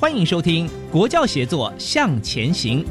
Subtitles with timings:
[0.00, 2.84] 欢迎收听《国教协作向前行》。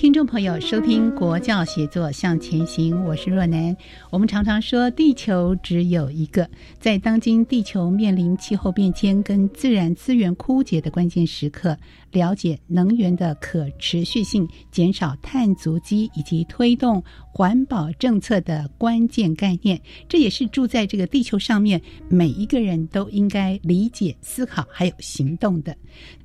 [0.00, 3.76] 听众朋友收听《国教协作向前行》，我是若楠。
[4.08, 6.48] 我们常常说地球只有一个，
[6.78, 11.76] 在当今地球面临气候变迁跟自然资源枯竭的关键时刻，
[12.12, 25.76] 了解能源的可持续性、减少碳足迹以及推动环保政策的关键概念，这也是住在这个地球上面每一个人都应该理解、思考还有行动的。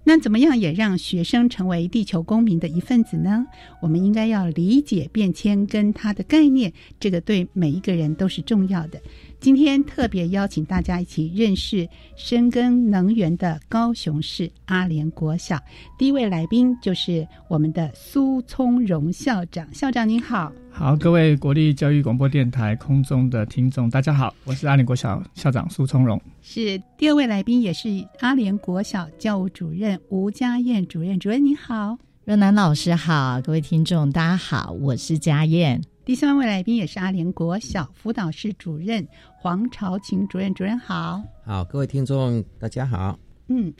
[0.08, 3.46] 那怎么样也让学生成为地球公民的一份子呢？
[3.82, 9.02] 我们应该要理解变迁跟它的概念，这个对每一个人都是重要的。
[9.40, 15.60] 今天特别邀请大家一起认识深耕能源的高雄市阿联国小。
[15.98, 20.54] 第一位来宾就是我们的苏聪荣校长，校长您好。
[20.78, 26.22] 好，各位国立教育广播电台空中的听众，大家好，我是阿联国小校长苏聪荣。
[26.42, 27.88] 是第二位来宾，也是
[28.20, 31.98] 阿联国小教务主任吴家燕主任，主任您好。
[32.26, 35.82] 若楠老师好，各位听众大家好，我是家燕。
[36.04, 39.08] 第三位来宾也是阿联国小辅导室主任
[39.40, 41.24] 黄朝琴主任，主任好。
[41.46, 43.18] 好，各位听众大家好。
[43.48, 43.74] 嗯，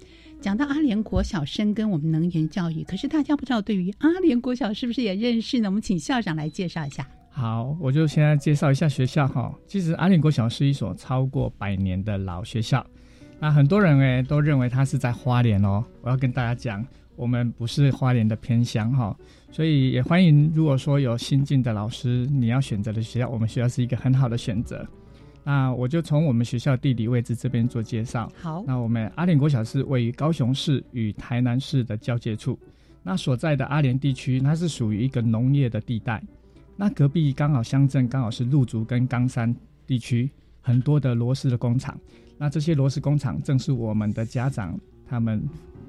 [0.46, 5.68] 讲到阿联国小深耕我们能源教育，可是大家不知道对于阿联国小是不是也认识呢？
[5.68, 7.04] 我们请校长来介绍一下。
[7.32, 9.52] 好，我就现在介绍一下学校哈。
[9.66, 12.86] 其实阿联国小是一所超过百年的老学校，
[13.40, 15.84] 那很多人诶都认为它是在花莲哦。
[16.04, 16.86] 我要跟大家讲。
[17.16, 19.18] 我们不是花莲的偏乡哈，
[19.50, 24.86] 所以也欢迎如果说有新进的老师，你要选择的学校，我们学校是一个很好的选择。
[25.46, 28.30] 那我就从我们学校地理位置这边做介绍。
[28.42, 32.60] 好，那我们阿联国小是位于高雄市与台南市的交界处，
[33.02, 36.22] 那所在的阿联地区，它是属于一个农业的地带。
[36.76, 39.56] 那隔壁刚好乡镇刚好是鹿竹跟冈山
[39.88, 40.30] 地区，
[40.60, 41.98] 很多的螺丝的工厂。
[42.38, 44.78] 那这些螺丝工厂正是我们的家长
[45.08, 45.48] 他们。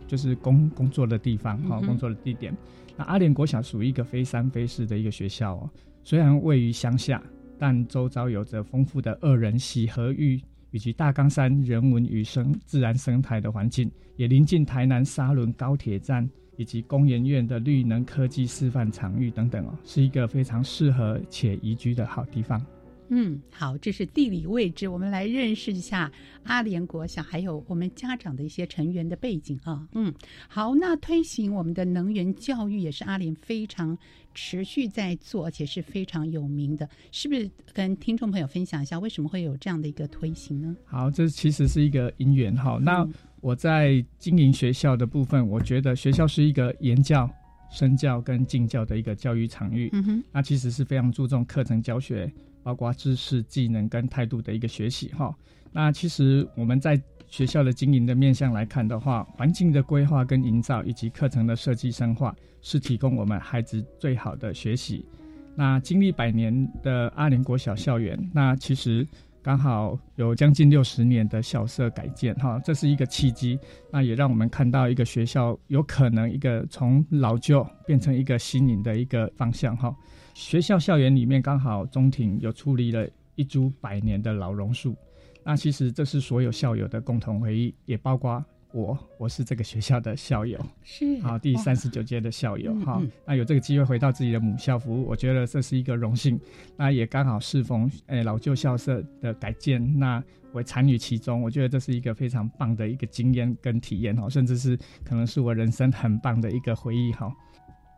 [0.09, 2.56] 就是工工作的地方，哈，工作的地点。
[2.97, 5.71] 那阿联国小属于一个非山非市的一个学校哦，
[6.05, 7.21] 虽然位于乡下，
[7.59, 10.41] 但周遭有着丰富的二人喜和玉
[10.71, 22.61] 以及大冈山人文与生自然生态的环境，也临近台南沙仑高铁站以及工研院的绿能科技示范场域等等哦，是一个非常适合且宜居的好地方。
[23.09, 26.11] 嗯，好，这是地理位置，我们来认识一下
[26.44, 29.87] 阿联国小，还有我们家长的一些成员的背景啊。
[29.93, 30.12] 嗯，
[30.49, 33.97] 好，那推行我们的能源教育也是阿联非常
[34.34, 37.50] 持续在做，而且是非常有名的，是不是？
[37.72, 40.75] 跟听众朋友分享一下，为什么会有这样的一个推行呢？
[40.84, 42.78] 好，这其实是一个因缘哈。
[42.81, 43.06] 那
[43.41, 47.31] 我在经营学校的部分，我觉得学校是一个言教、
[47.70, 49.91] 身教跟敬教的一个教育场域。
[49.93, 52.32] 嗯哼，那其实是非常注重课程教学。
[52.66, 55.32] 包括知识、技能跟态度的一个学习哈。
[55.70, 65.06] 那其实我们在学校的经营的面向来看的话，环境的规划跟营造，以及课程的设计深化，是提供我们孩子最好的学习。
[65.54, 69.06] 那经历百年的阿联国小校园，那其实
[69.40, 73.56] 刚好有将近六十年的校舍改建哈，这是一个契机。
[73.92, 79.94] 那也让我们看到一个学校有可能一个从老旧变成一个新颖的一个方向哈。
[80.37, 84.94] 学校校园里面刚好中庭有矗立了一株百年的老榕树，
[85.43, 93.03] 那其实这是所有校友的共同回忆，也包括我我是这个学校的校友，是好第三十九届的校友哈。
[93.25, 96.38] 那有这个机会回到自己的母校服务，我觉得这是一个荣幸。
[96.77, 100.23] 那也刚好适逢诶老旧校舍的改建，那
[100.53, 107.35] 我参与其中，我觉得这是一个非常棒的一个经验跟体验哈，甚至是可能是我人生很棒的一个回忆哈。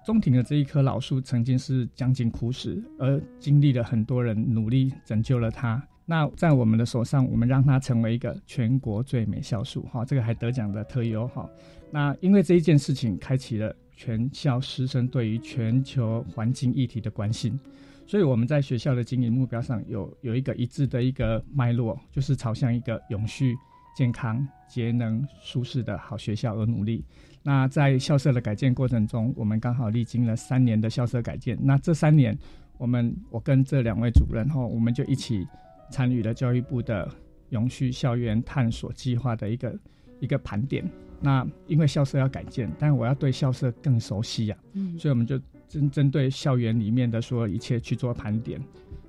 [0.08, 5.86] 中庭的这一棵老树曾经是将近枯死，而经历了很多人努力拯救了它。
[6.06, 11.46] 那在我们的手上，我们让它成为一个全国最美校树，哈，这个还得奖的特优，哈。
[11.90, 17.60] 那因为这一件事情，开启了全校师生对于全球环境议题的关心，
[18.06, 23.54] 所以我们在学校的经营目标上有有一个一致的一个脉络，就是朝向一个永续、
[23.94, 27.04] 健康、节能、舒适的好学校而努力。
[27.48, 31.56] 那在校舍的改建过程中，我们刚好历经了三年的校舍改建。
[31.62, 32.38] 那这三年，
[32.76, 35.46] 我们我跟这两位主任，哈，我们就一起。
[35.90, 37.10] 参与了教育部的
[37.48, 39.78] 永续校园探索计划的一个
[40.20, 40.84] 一个盘点。
[41.22, 48.60] 那因为校舍要改建，但我要对校舍更熟悉呀，嗯，所以我们就针针对校园里面的所有一切去做盘点。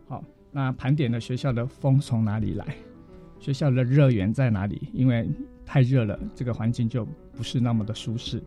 [0.08, 2.66] 好，那盘点了学校的风从哪里来？
[3.42, 4.88] 学校的热源在哪里？
[4.94, 5.30] 因为
[5.66, 7.06] 太热了，这个环境就
[7.40, 8.44] 不是那么的舒适。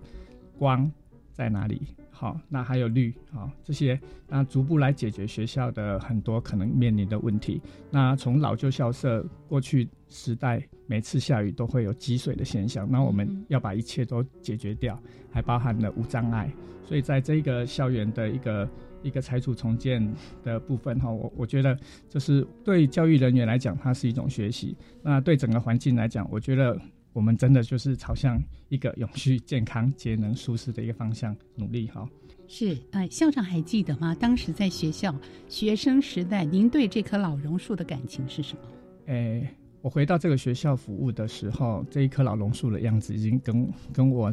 [0.59, 0.93] 光
[1.33, 1.81] 在哪里？
[2.11, 3.99] 好，那还有绿，好这些，
[4.29, 7.59] 那逐步来解决学校的很多可能面临的问题。
[7.91, 15.01] 那从老旧校舍过去时代，每次下雨都会有积水的现象，那我们要把一切都解决掉，
[15.31, 16.53] 还包含了无障碍。
[16.85, 18.69] 所以在这个校园的一个
[19.03, 20.07] 一个拆除重建
[20.45, 21.77] 的部分，哈，我我觉得
[22.11, 26.79] 就是对教育人员来讲，它是一种学习；那对整个环境来讲，我觉得。
[27.13, 32.09] 我们真的就是朝向一个永续、健康、节能、舒适的一个方向努力哈。
[32.49, 34.15] 是，哎，校长还记得吗？
[34.15, 35.15] 当时在学校
[35.49, 38.63] 学生时代，您对这棵老榕树的感情是什么？
[39.07, 44.31] 哎，我回到这个学校服务的时候，这一棵老榕树的样子已经跟跟我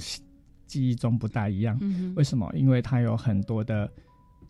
[0.65, 1.77] 记忆中不大一样。
[1.81, 2.49] 嗯为什么？
[2.55, 3.91] 因为它有很多的。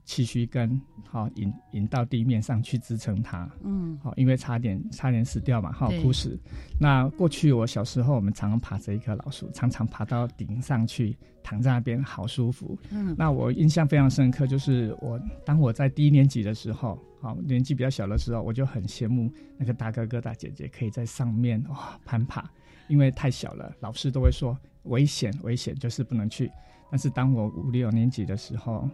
[0.09, 6.35] 气须根好引引到地面上去支撑它，嗯，好，因为差点差点死掉嘛，好枯死。
[6.79, 12.75] 那过去我小时候，我们常常爬着一棵老树，常常爬到顶上去，躺在那边好舒服。
[12.89, 22.49] 嗯，那我印象非常深刻，就是我当我在低一年级的时候，好年纪比较小的时候，我就很羡慕那个大哥哥大姐姐可以在上面哇攀爬，
[22.87, 26.51] 因为太小了，老师都会说危险危险，就是不能去。
[26.89, 28.89] 但是当我五六年级的时候，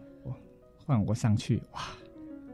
[0.85, 1.81] 换我上去，哇！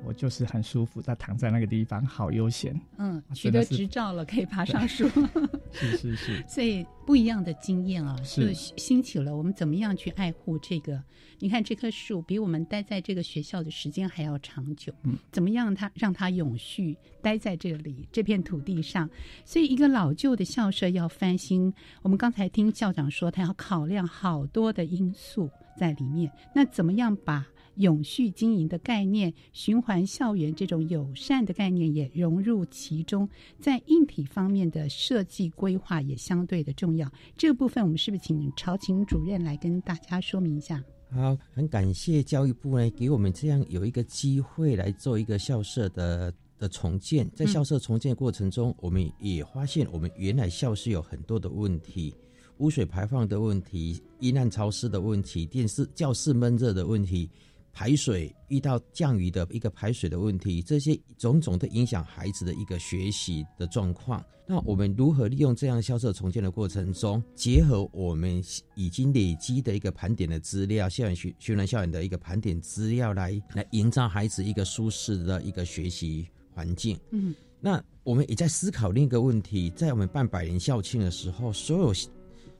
[0.03, 2.75] 我就是很舒服，他躺在那个地方，好悠闲。
[2.97, 5.07] 嗯，取得执照了，可以爬上树。
[5.71, 6.43] 是是是。
[6.47, 10.99] 所以不一样的经验啊，是兴起了我们怎么样去爱护这个？
[11.37, 14.91] 你看这棵树比我们待在这个学校的时间还要长久。
[15.03, 19.07] 嗯，怎么样它让它永续待在这里这片土地上？
[19.45, 25.47] 所以一个老旧的校舍要翻新，我们刚才听校长说，他要考量好多的因素
[25.77, 26.31] 在里面。
[26.55, 27.45] 那怎么样把？
[27.75, 33.27] 永续经营的概念，循环校园这种友善的概念也融入其中，
[33.59, 37.11] 在硬体方面的设计规划也相对的重要。
[37.37, 40.83] 这个部分，我们是不是请朝晴主任来跟大家说明一下？
[41.09, 47.29] 好，很感谢教育部呢，给我们这样有一个机会来做一个校舍的的重建。
[47.35, 52.15] 在校舍重建过程中，我们也发现，我们原来校舍有很多的问题，
[52.59, 57.29] 污水排放的问题，阴暗潮湿的问题，电视教室闷热的问题。
[57.73, 64.23] 排水遇到降雨的一个排水的问题，这些种种的影响孩子的一个学习的状况。
[64.45, 68.43] 那我们如何利用这样校舍重建的过程中，结合我们
[68.75, 76.99] 已经累积的一个盘点的资料，校园学学园校园的一个盘点资料，来来营造孩子一个舒适的一个学习环境？
[77.11, 81.93] 嗯，那我们也在思考另一个问题，在我们办百年校庆的时候，所有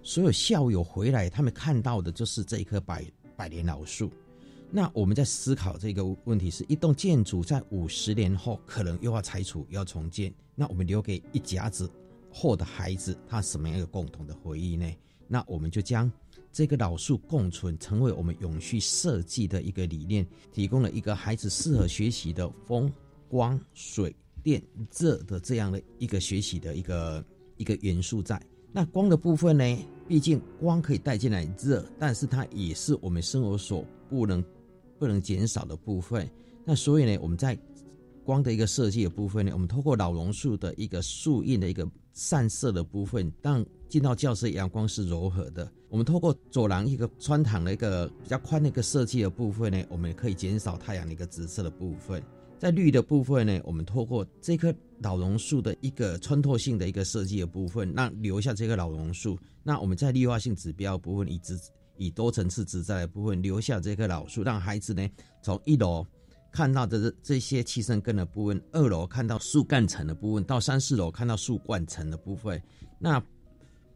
[0.02, 4.10] 所有校友回来，他们看到的就是这一棵百百年老树。
[4.74, 11.92] 那我们在思考这个问题是：一栋建筑在五十年后可能又要拆除、要重建，那我们留给一家子
[12.32, 14.90] 或的孩子，他什么样一个共同的回忆呢？
[15.28, 16.10] 那我们就将
[16.54, 22.90] 这个老树共存，成为我们永续设计的一个理念，提供了一个孩子适合学习的风、
[23.28, 24.64] 光、水电、
[24.98, 27.26] 热的这样的一个学习的一个
[27.58, 28.42] 一个元素在。
[28.72, 29.78] 那光的部分呢？
[30.08, 34.42] 毕竟光可以带进来热，但是它也是我们生活所不能。
[35.02, 36.30] 不能减少的部分，
[36.64, 37.58] 那所以呢，我们在
[38.24, 45.68] 光的一个设计的部分呢，我们透过老榕树的一个树荫的一个散射的部分，让进到教室阳光是柔和的。
[45.90, 52.22] 我们透过走廊一个穿堂的一个比较宽的一个设计的部分呢，我们也可以减少太阳的一个直射的部分。
[52.60, 59.36] 在绿的部分呢，我们透过这棵老榕树的一个穿透性的一个设计的部分，让留下这棵老榕树。
[59.64, 61.60] 那我们在绿化性指标部分，以直
[62.02, 65.08] 以多层次植栽的部分留下这棵老树，让孩子呢
[65.42, 66.06] 从一楼
[66.52, 72.62] 看到的这些气生根的部分，二楼看到树干层的部分，到三四楼看到树冠层的部分。
[72.98, 73.24] 那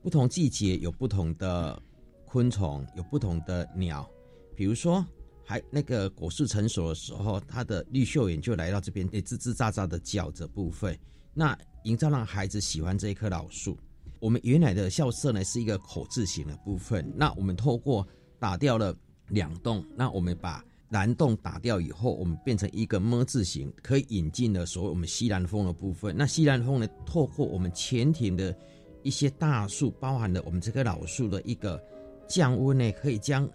[0.03, 1.81] 不同季节有不同的
[2.25, 4.07] 昆虫，有不同的鸟，
[4.55, 5.05] 比如说。
[5.47, 10.97] 还那个果树成熟的时候，它的绿绣眼就来到这边，诶，吱吱喳喳的叫着部分。
[11.35, 13.77] 那营造让孩子喜欢这一棵老树。
[14.19, 18.07] 我们原来的校舍呢是一个口字形的部分，那我们透过
[18.39, 18.95] 打掉了
[19.29, 26.15] 两栋，那我们把南栋打掉以后，我们变成一个么字形，可以引进了所谓我们西南风的部分。
[26.17, 28.55] 那西南风呢，透过我们前庭的
[29.03, 31.83] 一些大树，包含了我们这棵老树的一个
[32.27, 33.49] 降温呢，可以将。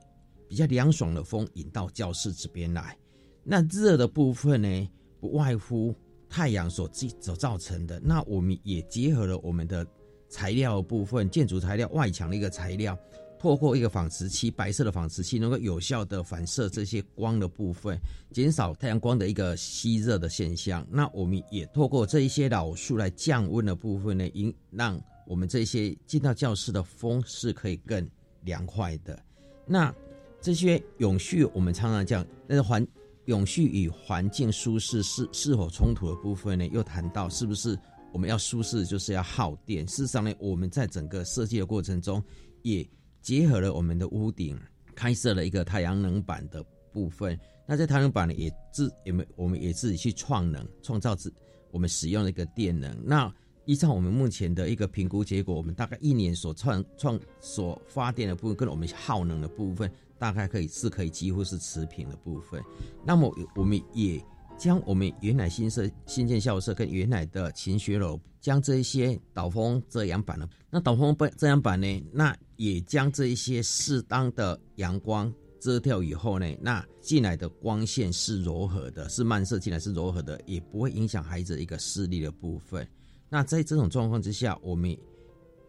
[0.48, 2.98] 比较凉爽的风引到教室这边来，
[3.44, 4.88] 那热的部分呢，
[5.20, 5.94] 不外乎
[6.28, 6.90] 太阳所
[7.20, 8.00] 所造成的。
[8.00, 9.86] 那我们也结合了我们的
[10.30, 12.96] 材料部分，建筑材料外墙的一个材料，
[13.38, 17.98] 透过一个纺织漆，白色的纺织漆，能够有效的反射这些光的部分，
[18.32, 20.86] 减少太阳光的一个吸热的现象。
[20.88, 28.08] 那我们也透过这一些老树来降温的部分呢，引让我们这些进到教室的风是可以更
[28.44, 29.18] 凉快的。
[29.66, 29.94] 那
[30.40, 32.86] 这些永续，我们常常讲，那个环
[33.26, 36.66] 永续与环境舒适是是否冲突的部分呢？
[36.68, 37.78] 又谈到是不是
[38.12, 39.86] 我们要舒适就是要耗电？
[39.86, 42.22] 事实上呢，我们在整个设计的过程中，
[42.62, 42.88] 也
[43.20, 44.58] 结合了我们的屋顶
[44.94, 47.38] 开设了一个太阳能板的部分。
[47.66, 51.32] 那在太阳能板呢，也自也没我们也自己去创能，创造自
[51.70, 52.96] 我们使用的一个电能。
[53.04, 53.32] 那
[53.64, 59.90] 依照我们目前的一个评估结果，我们大概一年所创创所发电的部分，跟我们耗能的部分。
[60.18, 62.62] 大概可以是可以几乎是持平的部分，
[63.06, 64.22] 那么我们也
[64.60, 82.86] 将我们原来新设新建校舍跟原来的勤学楼，将这一些导风遮阳板呢，那导风遮阳板呢，那也将这一些适当的阳光遮掉以后呢，那进来的光线是柔和的，是漫射进来是柔和的，也不会影响孩子一个视力的部分。
[83.30, 84.94] 那在这种状况之下，我们。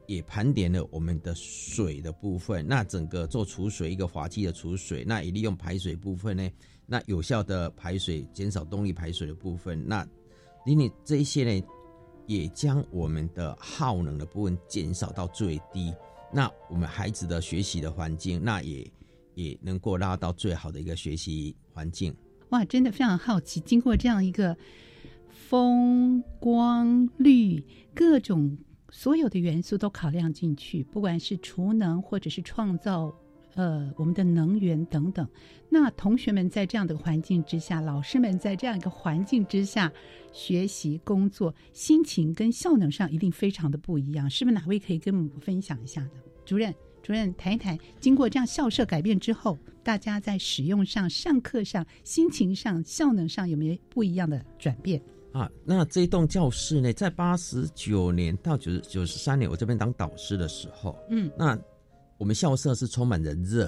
[0.07, 6.49] 也盘点了我们的水的部分，那整个做储水一个滑稽的储水，那也利用排水部分呢，
[6.91, 10.05] 那有效的排水，减少动力排水的部分，那
[10.65, 11.65] 你你这一些呢，
[12.27, 15.93] 也将我们的耗能的部分减少到最低，
[16.33, 18.85] 那我们孩子的学习的环境，那也
[19.35, 22.13] 也能够拉到最好的一个学习环境。
[22.49, 24.57] 哇，真的非常好奇，经过这样一个
[25.29, 27.63] 风光绿
[27.95, 28.57] 各种。
[28.93, 33.15] 所有的元素都考量进去，不管是储能或者是创造，
[33.55, 35.27] 呃，我们的能源等等。
[35.69, 39.91] 那同学们在这样的环境之下，老师们在这样一个环境之下
[40.31, 44.29] 学习工作，心情跟效能上一定非常的不一样。
[44.29, 46.11] 是不是哪位可以跟我们分享一下呢？
[46.45, 55.01] 主任，主任谈一谈，经过这样校舍改变之后，大家在使用上、上课上、心情上、效能上有没有不一样的转变？
[55.31, 61.57] 啊，那这栋教室呢，在八十九年到九十九十三年，我这边当导师的时候，嗯，那
[62.21, 63.67] 我们校舍是充满人热，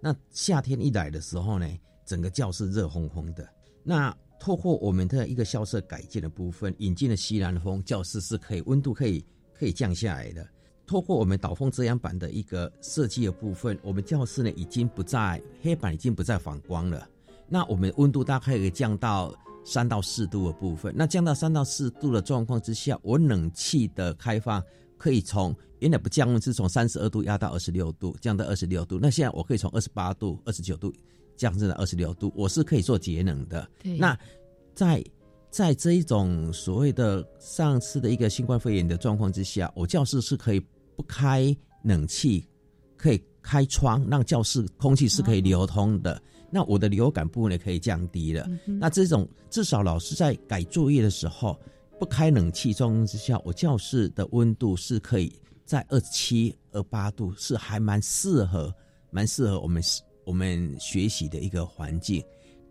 [0.00, 1.64] 那夏天一来的时候呢，
[2.04, 3.48] 整个教室热烘烘的。
[3.84, 9.24] 那透过我们的一个校舍改建的部分，引进了西南风，教室是可以温度可以
[9.56, 10.44] 可以降下来的。
[10.84, 17.08] 透过我们导风遮阳板的一个设计的部分，我们教室呢已经不再黑板已经不再反光了，
[17.48, 19.32] 那我们温度大概可以降到。
[19.62, 24.60] 三到四度的部分，那降到三到四度的状况之下，我冷气的开放
[24.96, 28.98] 可以从原来不降温是从三十二度压到二十六度，降到二十六度。
[29.00, 30.92] 那现在我可以从二十八度、二十九度
[31.36, 33.68] 降至了二十六度，我是可以做节能的。
[33.98, 34.18] 那
[34.74, 35.04] 在
[35.50, 40.60] 在这一种所谓的上次的一个新冠肺炎的状况之下，我教室是可以
[40.94, 42.46] 不开冷气，
[42.96, 46.22] 可以开窗，让教室空气是可以流通的。
[46.52, 48.46] 那我的流感部分也可以降低了。
[48.66, 51.58] 那这种至少老师在改作业的时候，
[51.98, 55.32] 不开冷气状况之下，我教室的温度是可以
[55.70, 58.74] 在二七、二八度，是还蛮适合、
[59.12, 59.80] 蛮适合我们
[60.24, 62.20] 我们学习的一个环境。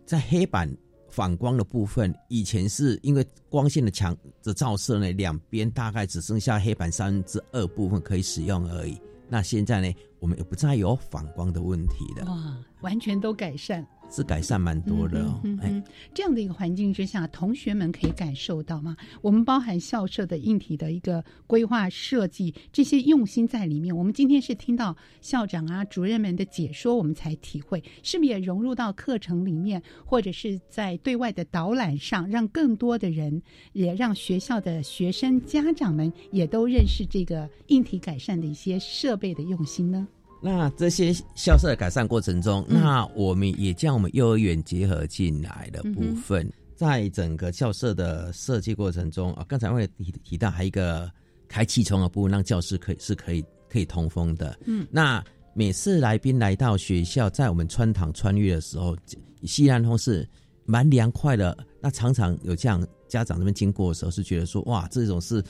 [0.05, 0.69] 在黑板
[1.07, 4.13] 反光的部分，以前是因为光线的强
[4.43, 8.99] 的照射呢，两边大概只剩下黑板三分之二部分可以使用而已。
[9.29, 12.25] 那现在呢，我们也不再有反光的问题了。
[12.25, 13.87] 哇，完全都改善。
[14.09, 15.39] 是改善蛮多的哦。
[15.43, 18.95] 嗯，这样的一个环境之下，同学们可以感受到吗？
[19.21, 23.95] 我们包含校舍的硬体的一个规划设计，这些用心在里面。
[23.95, 33.41] 我们今天是听到校长啊、主任们的解说，我们才体会，是不是也融入到课程里面，或者是在对外的导览上，让更多的人，
[33.73, 40.07] 也让学校的学生、家长们也都认识这个硬体改善的一些设备的用心呢？
[40.41, 51.11] 那这些校舍的改善过程中，那我们也将我们幼儿园结合进来的部分，在整个校舍的设计过程中啊，刚才我也提提到，还有一个
[51.49, 54.57] 开气窗的部分，让教室可以是可以可以通风的。
[54.65, 55.21] 嗯，那
[55.53, 58.95] 每次来宾来到学校，在我们穿堂穿越的时候，
[59.43, 60.25] 西南风是
[60.63, 61.57] 蛮凉快的。
[61.81, 65.43] 那常常有这样家长这边经过的时候，是觉得说，哇，这种是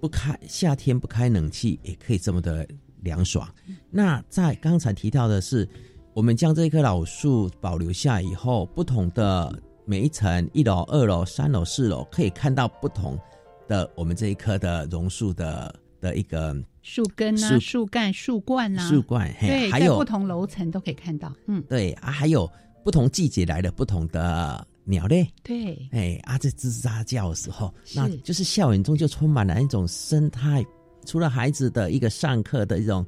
[0.00, 2.68] 不开夏天不开冷气也可以这么的。
[3.02, 3.48] 凉爽。
[3.90, 5.68] 那在刚才提到的是，
[6.14, 13.18] 我们将这一棵老树保留下以后，不同的每一层，一楼、二楼、三楼、四楼，可以看到不同
[13.66, 19.34] 的我们这一棵的榕树的的一个树根啊、树干、树冠啊、树冠。
[19.40, 21.32] 对，还有不同楼层都可以看到。
[21.46, 22.50] 嗯，对啊，还有
[22.84, 25.26] 不同季节来的不同的鸟类。
[25.42, 30.64] 对，哎啊，在吱吱喳喳叫的时候，那就是校园中就充满了一种生态。
[31.06, 33.06] 除了孩子的一个上课的一种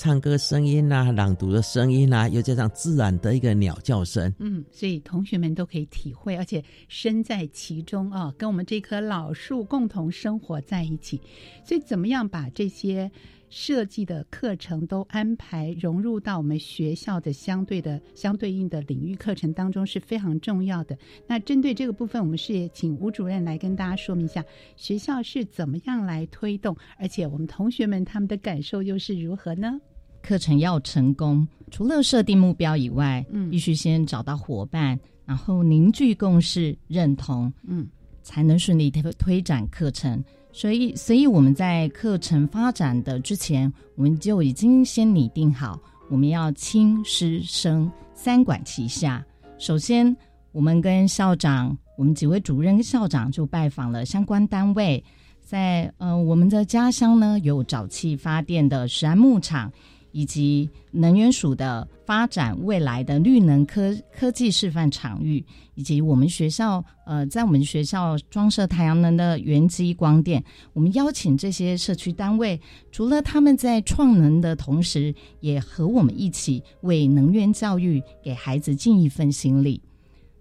[0.00, 11.20] 唱歌声音啊、朗读的声音啊，又加上自然的一个鸟叫声，嗯，所以同学们都可以体会，而且身在其中啊，跟我们这棵老树共同生活在一起。
[11.64, 13.10] 所以，怎么样把这些？
[13.50, 20.96] 设计的课程都安排融入到我们学校的相对的相对应的领域课程当中是非常重要的。
[21.26, 24.44] 那针对这个部分，我们是也请吴主任来跟大家说明一下，
[24.76, 29.80] 学校是怎么样来推动，而且我们同学们他们的感受又是如何呢？
[30.20, 37.88] 课程要成功，除了设定目标以外，嗯，必须先找到伙伴，然后凝聚共识、认同，嗯，
[38.22, 40.22] 才能顺利推推展课程。
[40.58, 49.24] 所以，所以我们在课程发展的之前，我们就已经先拟定好，我们要亲师生三管齐下。
[49.56, 50.16] 首先，
[50.50, 55.00] 我们跟校长，我们几位主任跟校长就拜访了相关单位，
[55.40, 59.70] 在呃我们的家乡呢有沼气发电的石安牧场。
[60.12, 79.80] 以及能源署的发展未来的绿能科科技示范场域，以及我们学校呃，在我们学校装设太阳能的原机光电，我们邀请这些社区单位，除了他们在创能的同时，也和我们一起为能源教育给孩子尽一份心力。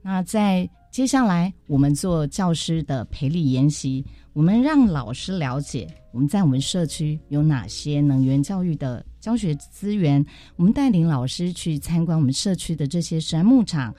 [0.01, 9.05] 那在接下来，我们做教师的培力研习，我们让老师了解我们在我们社区有哪些能源教育的。
[9.19, 10.25] 教学资源，
[10.55, 13.93] 我们带领老师去参观我们社区的这些山牧场、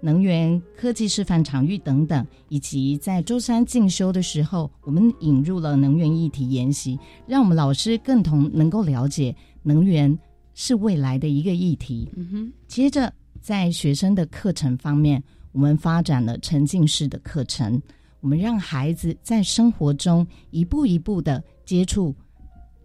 [0.00, 10.18] 能源科技示范场域等等，以及在舟山进修的时候，我们引入了能源议题研习，让我们老师更同能够了解能源
[10.54, 12.08] 是未来的一个议题。
[12.16, 12.52] 嗯哼。
[12.66, 17.80] 接着，在学生的课程方面，我们发展了沉浸式的课程，
[18.20, 22.14] 我们让孩子在生活中一步一步的接触。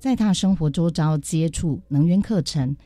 [0.05, 2.77] 在他生活周遭接触能源课程，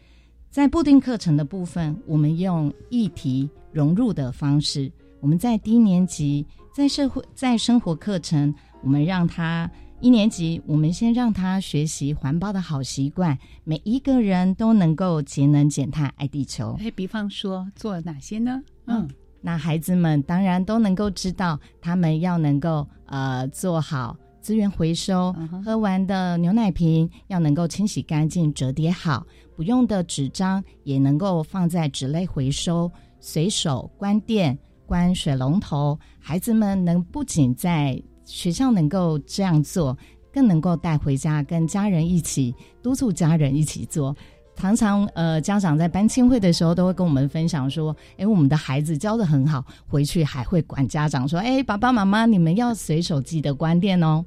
[0.50, 4.90] 在固定课程的部分，我们用议题融入的方式。
[5.20, 16.78] 我们在低年级，在社会在生活课程，我们让他一年级，我们先让他学习环保的好习惯，每一个人都能够节能减碳爱地球。
[16.80, 18.64] 哎，比方说做哪些呢？
[18.86, 19.06] 嗯，
[19.42, 24.16] 那孩子们当然都能够知道，他们要能够呃做好。
[24.50, 25.32] 资源回收，
[25.64, 29.24] 喝完的牛奶瓶要能够清洗干净、折叠好，
[29.56, 32.92] 不用的纸张也能够放在纸类回收。
[33.20, 34.58] 随手关电、
[34.88, 39.96] 关水龙头，孩子们能不仅在学校能够这样做，
[40.34, 44.16] 更能够带回家跟家人一起督促家人一起做。
[44.60, 54.26] 常常，呃，家长在班亲会的时候都会跟我们分享说：“哎，我们的孩子教的很好，回去还会管家长说：‘哎，爸爸妈妈，你们要随手记得关电哦。’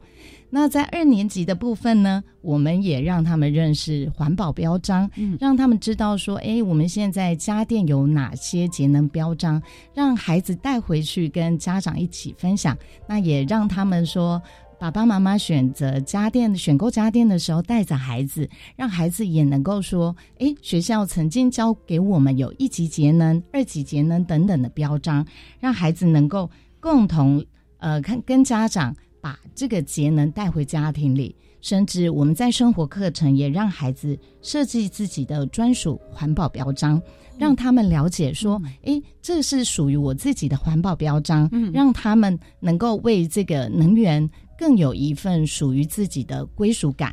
[0.48, 12.74] 那在二年级的部分呢，我们也让他们认识环保标章，让他们知道说：‘哎，我们现在家电有哪些节能标章？’让孩子带回去跟家长一起分享。
[13.06, 14.40] 那也让他们说。”
[14.82, 25.24] 爸爸妈妈选择家电、选购家电的时候，带着孩子，让孩子也能够说：“诶，学校曾经教给我们有一级节能、二级节能等等的标章，
[25.60, 27.44] 让孩子能够共同
[27.78, 31.32] 呃，看跟家长把这个节能带回家庭里。
[31.60, 37.00] 甚至我们在生活课程也让孩子设计自己的专属环保标章，
[37.38, 44.28] 让他们了解说，哎，这是属于我自己的环保标章，让他们能够为这个能源
[44.62, 47.12] 更有一份属于自己的归属感。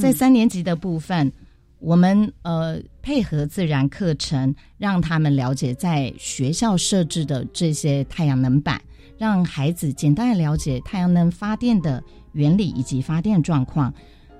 [0.00, 1.30] 在三年级的部分，
[1.78, 8.80] 我们呃配合自然课程，让他们了解在学校设置的这些太阳能板，
[9.18, 12.02] 让孩子简单的了解太阳能发电的。
[12.32, 13.92] 原理以及发电状况，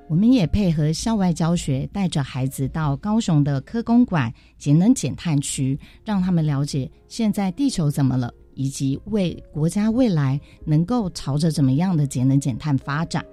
[0.09, 13.25] 我们也配合校外教学，带着孩子到高雄的科工馆节能减碳区，让他们了解现在地球怎么了，以及为国家未来能够朝着怎么样的节能减碳发展。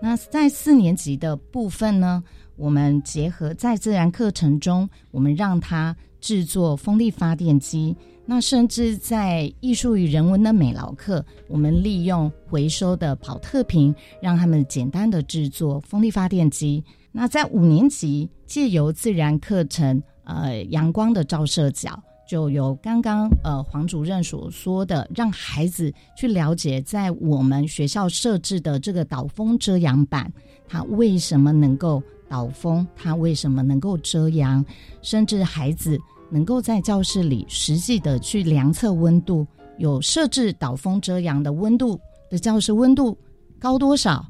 [0.00, 2.20] 那在四年级的部分呢，
[2.56, 7.96] 我们结合在自然课程中，我们让他制作风力发电机。
[8.26, 16.82] 那甚至在艺术与人文的美劳课，我们利用回收的跑特瓶，让他们简单的制作风力发电机。
[17.12, 22.00] 那在五年级，借由自然课程，呃，阳光的照射角，
[22.32, 30.32] 就由刚刚呃黄主任所说的，让孩子去了解，在我们学校设置的这个导风遮阳板，
[30.66, 34.64] 它为什么能够导风，它为什么能够遮阳，
[35.02, 36.00] 甚至孩子。
[36.30, 43.14] 能够在教室里实际的去量测温度，有设置导风遮阳的温度的教室温度
[43.58, 44.26] 高多少？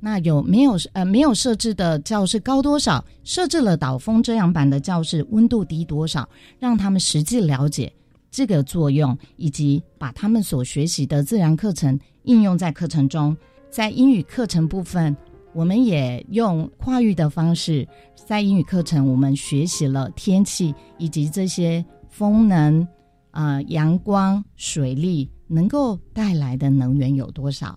[0.00, 3.04] 那有没有呃没有设置的教室高多少？
[3.24, 6.28] 设置了导风遮阳板的教室温度低多少？
[6.58, 7.92] 让他们实际了解
[8.30, 13.36] 这个作用，以及把他们所学习的自然课程应用在课程中。
[13.70, 15.16] 在英语课程部分。
[15.54, 22.86] 我们也用跨域的方式，在英语课程，我们学习了天气以及这些风能、
[23.30, 27.76] 啊阳光、水力能够带来的能源有多少。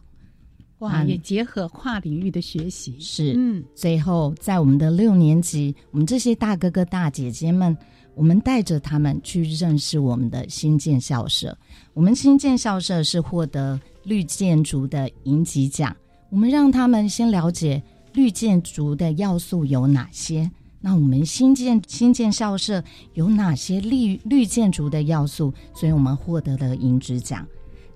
[0.82, 2.96] 哇，也结合跨领域的学习。
[3.00, 3.64] 是，嗯。
[3.74, 7.76] 最后，在我们的六年级，我们这些大哥哥大姐姐们，
[8.16, 11.56] 我们带着他们去认识我们的新建校舍。
[11.94, 15.96] 我们新建校舍是获得绿建筑的银级奖。
[16.30, 17.82] 我们让他们先了解
[18.14, 20.50] 绿建筑的要素有哪些。
[20.80, 25.54] 那我们新建新建校舍有哪些绿绿建筑的要素？
[25.76, 27.46] 所以我们获得了银质奖。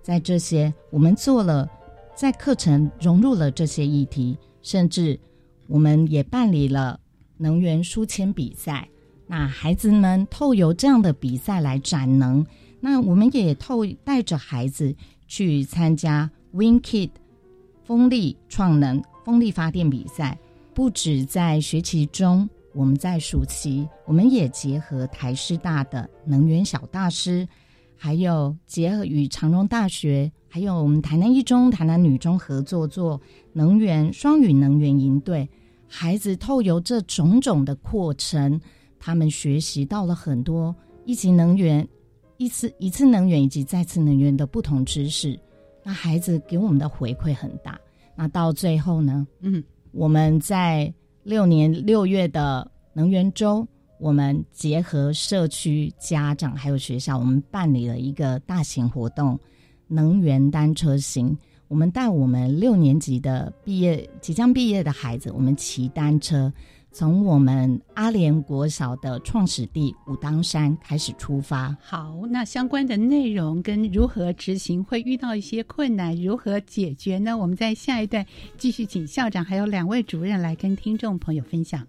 [0.04, 1.68] 在这些，我们做了
[2.16, 5.20] 在课程融入了这些议题，甚至
[5.68, 6.98] 我们也办理了
[7.38, 8.88] 能源书签比赛。
[9.28, 12.46] 那孩子们透由这样的比赛来展能。
[12.80, 14.96] 那我们也透带着孩子
[15.28, 17.10] 去参加 Win Kid。
[17.84, 20.38] 风力创能、风力发电比赛，
[20.74, 27.48] 不止在学期中，我们在暑期，我们也结合台师大的能源小大师，
[28.06, 33.20] 还有结合与长荣大学，还有我们台南一中、台南女中合作做
[33.52, 35.50] 能源双语能源营队。
[35.88, 38.62] 孩子透由这种种的过程，
[39.00, 41.88] 他们学习到了很多一级能源、
[42.38, 45.36] 一次一次能源以及再次能源的不同知识。
[45.84, 47.76] 那孩子给我们的回馈很大。
[48.16, 49.26] 那到最后呢？
[49.40, 53.68] 嗯，我们在六年六月的能源周，
[54.00, 59.40] 我们结合社区、家长还有学校，我们办理了一个大型活动——
[59.88, 61.38] 能源单车行。
[61.68, 66.52] 我们带我们六年级的毕业即将毕业的孩子，我们骑单车。
[66.92, 71.76] 从我们阿联国小的创始地武当山开始出发。
[71.82, 77.38] 好，那相关的内容跟如何执行会遇到一些困难，如何解决呢？
[77.38, 78.26] 我们在下一段
[78.58, 81.86] 继续请校长还有两位主任来跟听众朋友分享。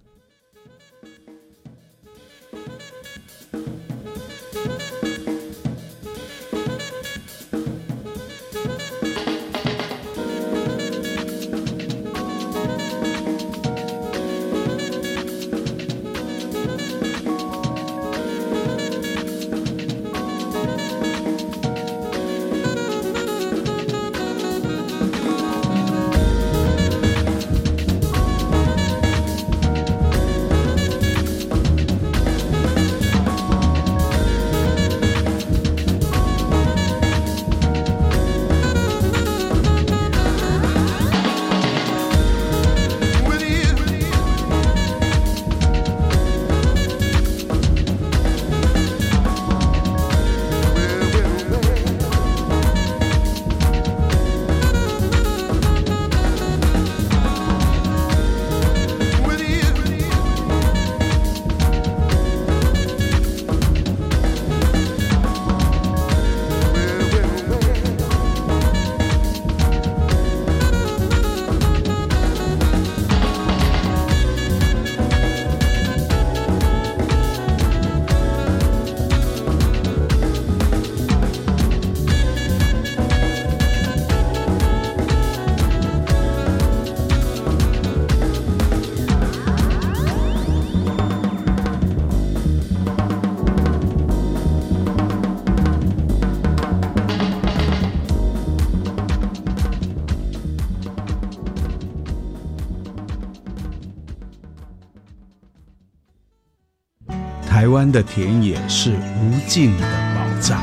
[107.91, 109.83] 的田野是无尽的
[110.15, 110.61] 宝藏。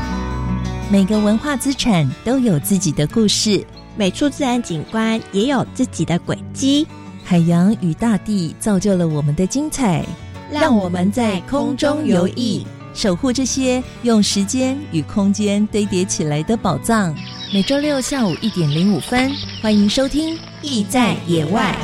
[0.90, 3.64] 每个文化资产都有自己的故事，
[3.96, 6.86] 每处自然景观也有自己的轨迹。
[7.24, 10.04] 海洋与大地造就了我们的精彩，
[10.52, 17.14] 让我们在空中游弋，守护这些用时间与空间堆叠起来的宝藏。
[17.52, 19.32] 每周六下午一点零五分，
[19.62, 21.74] 欢迎收听《意在野外》。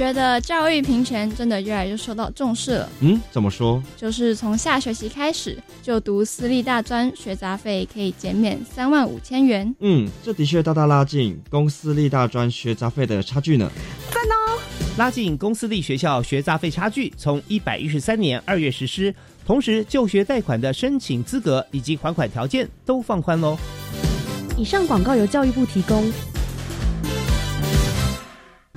[0.00, 2.88] 觉得教育平权真的越来越受到重视了。
[3.00, 3.82] 嗯，怎么说？
[3.98, 9.74] 就是从下学期开始，就读私立大专学杂费可以减免三万五千元。
[9.80, 13.70] 嗯，这的确大大拉近公私立大专学杂费的差距呢。
[14.10, 14.58] 赞哦！
[14.96, 23.54] 拉近公私立学校学杂费差距，从一百一十三年二月实施，同时就学贷款的申请资格以及还款条件都放宽喽。
[24.56, 26.10] 以上广告由教育部提供。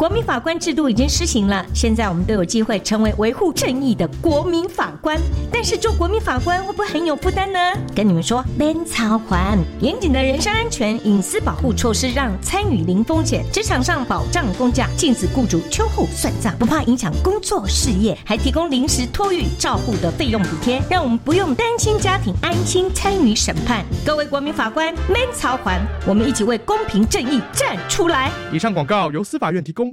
[0.04, 5.18] 国民法官制度已经施行了，现在我们都有机会成为维护正义的国民法官。
[5.50, 7.58] 但是做国民法官会不会很有负担呢？
[7.96, 23.86] 跟你们说，免操环严谨的人身安全隐私保护措施，让参与零风险，职场上保障工价，禁止雇主秋后算账，不怕影响工作事业，还提供临时托育照护的费用补贴，让我们不用担心家庭，安心参与审判。
[24.06, 28.30] 各位国民法官，免操环，我们一起为公平正义站出来。
[28.52, 29.93] 以上广告由司法院提供。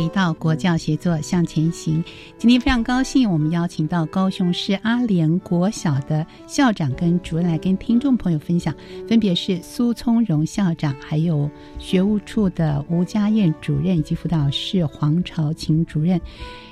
[0.00, 2.02] 回到国教协作向前行，
[2.38, 8.74] 今天非常高兴，我们邀请到高雄市阿联国小的校长跟主任来跟听众朋友分享，
[9.06, 16.18] 分别是苏聪荣校长，还有学务处的吴家燕主任以及辅导室黄朝琴主任。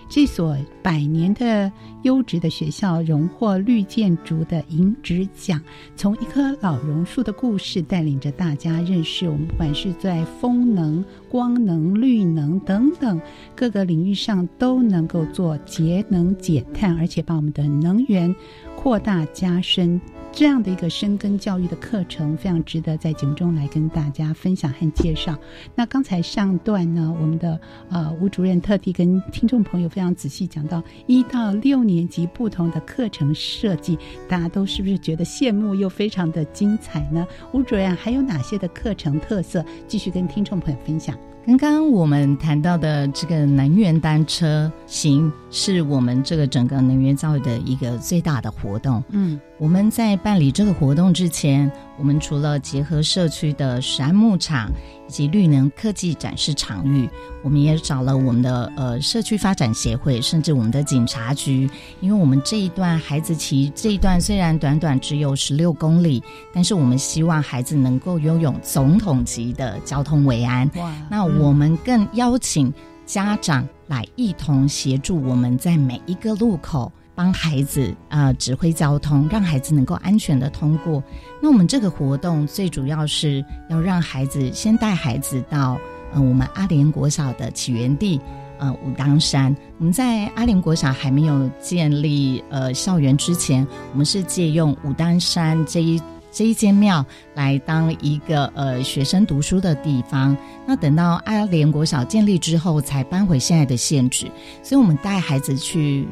[0.09, 1.71] 这所百年的
[2.03, 5.61] 优质的学校荣获绿建筑的银质奖，
[5.97, 13.21] 从一棵老榕树的故事带领着大家认识我们，不管是在风能、光能、绿能等等
[13.55, 18.35] 各个领域上，都能够做节能减碳，而且把我们的能源
[18.77, 20.01] 扩大加深。
[20.31, 25.37] 这样的一个深耕教育的课程，非常值得在节目中来跟大家分享和介绍。
[25.75, 27.59] 那刚才上段呢，我们的
[27.91, 37.27] 呃吴主任特地跟听众朋友非常仔细讲到一到六年级不同的课程设计，大家都是不是觉得羡慕又非常的精彩呢？
[37.53, 41.17] 吴主任还有哪些的课程特色，继续跟听众朋友分享？
[41.47, 49.03] 刚刚我们谈到的这个能源单车行，是我们这个整个能源教育的一个最大的活动。
[49.09, 54.71] 嗯，我们在办理这个活动之前，我们除了结合社区的石安牧场。
[55.09, 57.09] 以及绿能科技展示场域，
[57.43, 61.67] 我们也找了我们的呃社区发展协会，甚至我们的警察局，
[62.01, 70.71] 因为我们这一段孩子骑这一段虽然短短只有十六公里，但是我们希望孩子能够拥有总统级的交通维安。
[70.77, 70.95] 哇！
[71.11, 72.71] 那我们更邀请
[73.07, 76.93] 家长来一同协助我们在每一个路口。
[77.19, 81.03] 帮孩子啊指挥交通，让孩子能够安全的通过。
[81.43, 85.77] 那我们这个活动最主要是要让孩子先带孩子到
[86.13, 88.21] 呃我们阿联国小的起源地
[88.61, 89.53] 呃武当山。
[89.79, 96.01] 我们在阿联国小还没有建立呃校园之前，我们是借用武当山这一
[96.31, 97.05] 这一间庙
[97.35, 100.37] 来当一个呃学生读书的地方。
[100.65, 104.31] 那等到阿联国小建立之后，才搬回现在的现址。
[104.63, 106.07] 所以我们带孩子去。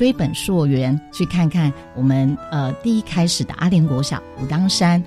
[0.00, 5.04] 追本溯源，去看看我们呃第一开始的阿联国小武当山，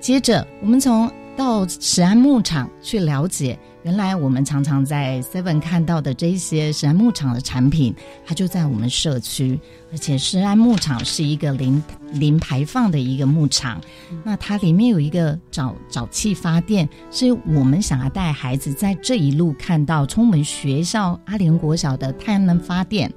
[0.00, 9.60] 接着我们从到石安牧场去了解，原来我们常常在 Seven 看到的这些石安牧场的产品，它就在我们社区，
[9.92, 13.78] 而且石安牧场是一个零零排放的一个牧场，
[14.24, 23.12] 那它里面有一个沼沼气发电，是我们想要带孩子在这一路看到，从我们学校阿联国小的太阳能发电。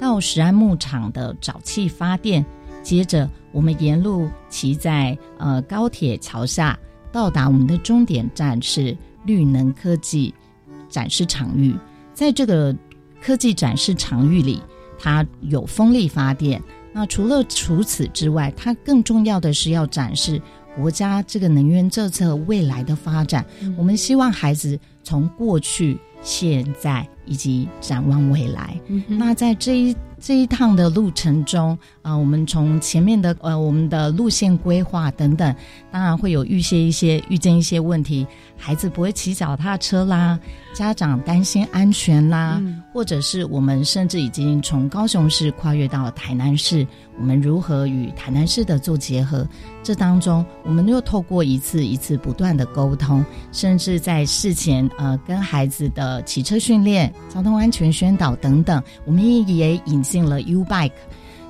[0.00, 2.44] 到石安牧场的沼气发电，
[2.82, 6.76] 接着我们沿路骑在呃高铁桥下，
[7.12, 10.34] 到达我们的终点站是绿能科技
[10.88, 11.76] 展示场域。
[12.14, 12.74] 在这个
[13.20, 14.62] 科技展示场域里，
[14.98, 16.60] 它有风力发电。
[16.92, 20.40] 那除了除此之外，它更重要的是要展示
[20.74, 23.44] 国家这个能源政策未来的发展。
[23.76, 28.76] 我们希望孩子从过去、现在以及展望未来。
[29.06, 29.96] 那在这一。
[30.20, 35.54] 这一趟的路程中，啊，我们从前面的呃，我们的路线规划等等，
[35.90, 40.38] 当然会有遇些一些遇见一些问题，孩子不会骑脚踏车啦，
[40.74, 42.60] 家长担心安全啦，
[42.92, 46.86] 或者是我们甚至已经从高雄市跨越到了台南市，
[47.18, 49.48] 我们如何与台南市的做结合？
[49.82, 60.04] 这当中，我们又透过一次一次不断的沟通，甚至在事前呃，跟孩子的骑车训练、交通安全宣导等等，我们也引。
[60.10, 60.90] 进了 U Bike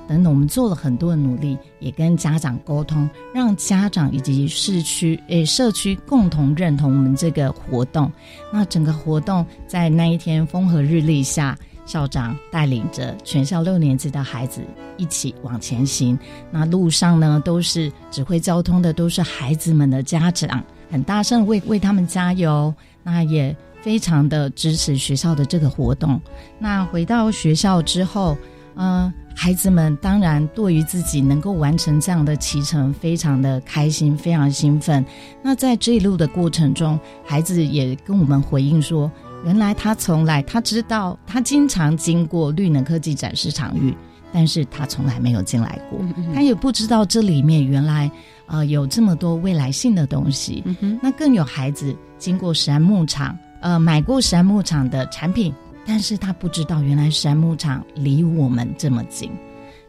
[0.07, 8.11] 等等，我们做了很多的努力，也跟家长沟通，让家长以及市区诶社区共同认同我们这个活动。
[8.51, 14.61] 那整个活动在那一天风和日丽下，校长带领着全校六年级的孩子
[14.97, 16.17] 一起往前行。
[16.51, 22.73] 那路上呢，都是指挥交通的，都是孩子们的家长，很大声为为他们加油。
[23.03, 26.19] 那也非常的支持学校的这个活动。
[26.59, 28.35] 那回到学校之后。
[28.75, 35.05] 嗯，孩子们当然对于自己能够完成这样的骑乘，非常的开心，非常兴奋。
[35.41, 39.11] 那在这一路的过程中，孩子也跟我们回应说，
[39.45, 43.93] 原来他从来他知道，他经常经过绿能科技展示场域，
[44.31, 45.99] 但是他从来没有进来过，
[46.33, 48.09] 他也不知道这里面原来
[48.47, 50.63] 呃有这么多未来性的东西。
[51.01, 55.53] 那更有孩子经过石安牧场，呃，买过石安牧场的产品。
[55.85, 59.31] 但是他不知道，原来山牧场离我们这么近。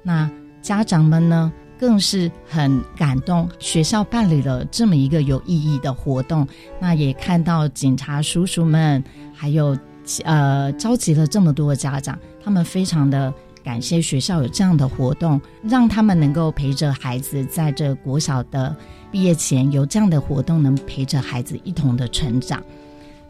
[0.03, 3.49] 那家长们呢，更是很感动。
[3.59, 6.47] 学校办理了这么一个有意义的活动，
[6.81, 9.03] 那也看到警察叔叔们，
[9.35, 9.77] 还有
[10.25, 18.75] 呃，召集了这么多的家长，他们非常的感谢学校有这样的活动，让他们能够陪着孩子在这国小的
[19.11, 22.63] 毕业前有这样的活动，能陪着孩子一同的成长。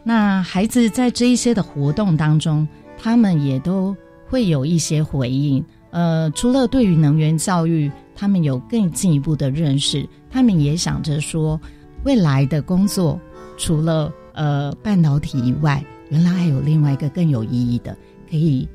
[0.04, 2.66] 那孩子在这一些的活动当中，
[2.98, 3.96] 他们也都
[4.28, 5.64] 会有一些回应。
[5.90, 11.60] 呃，除了对于能源教育，他们有更进一步的认识，他们也想着说，
[12.04, 13.20] 未来的工作
[13.56, 17.96] 除了呃半导体以外，原来还有另外一个更有意义的，
[18.28, 18.68] 可以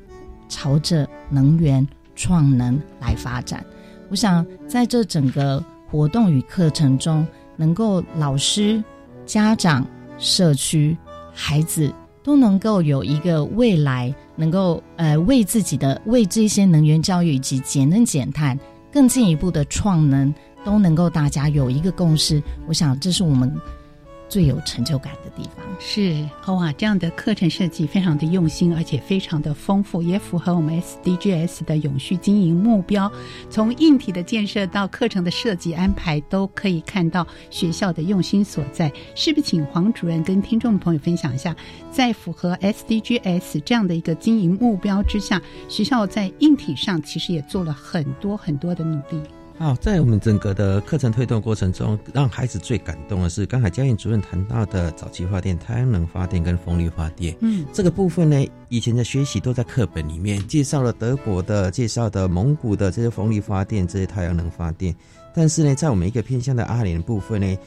[0.48, 3.64] 朝着能源创能来发展。
[4.08, 8.82] 我想在这整个活动与课程中，能够老师、
[9.26, 9.84] 家长、
[10.18, 10.96] 社区。
[11.40, 18.58] 孩子都能够有一个未来，能够呃为自己的为这些能源教育以及节能减碳
[18.92, 22.42] 更进一步的创能，都能够大家有一个共识。
[22.66, 23.54] 我想这是我们。
[24.28, 33.10] 最有成就感的地方是哇，这样的课程设计非常的用心，而且非常的丰富，也符合我们 SDGs 的永续经营目标。
[33.48, 38.92] 从硬体的建设到课程的设计安排，都可以看到学校的用心所在。
[39.14, 41.54] 是不是请黄主任跟听众朋友分享一下，
[41.90, 49.22] 在符合 SDGs 这样的一个经营目标之下，学校在硬体上其实也做了很多很多的努力。
[49.58, 57.36] 好，在我们整个的课程推动过程中，让孩子最感动的是刚才教研主任谈到的早期发电、太阳能发电跟风力发电。
[57.40, 64.94] 嗯，这个部分呢，以前的学习都在课本里面介绍了德国的、介绍的蒙古的这些风力发电、这些太阳能发电，
[65.34, 67.58] 但是呢，在我们一个偏向的阿联部分呢，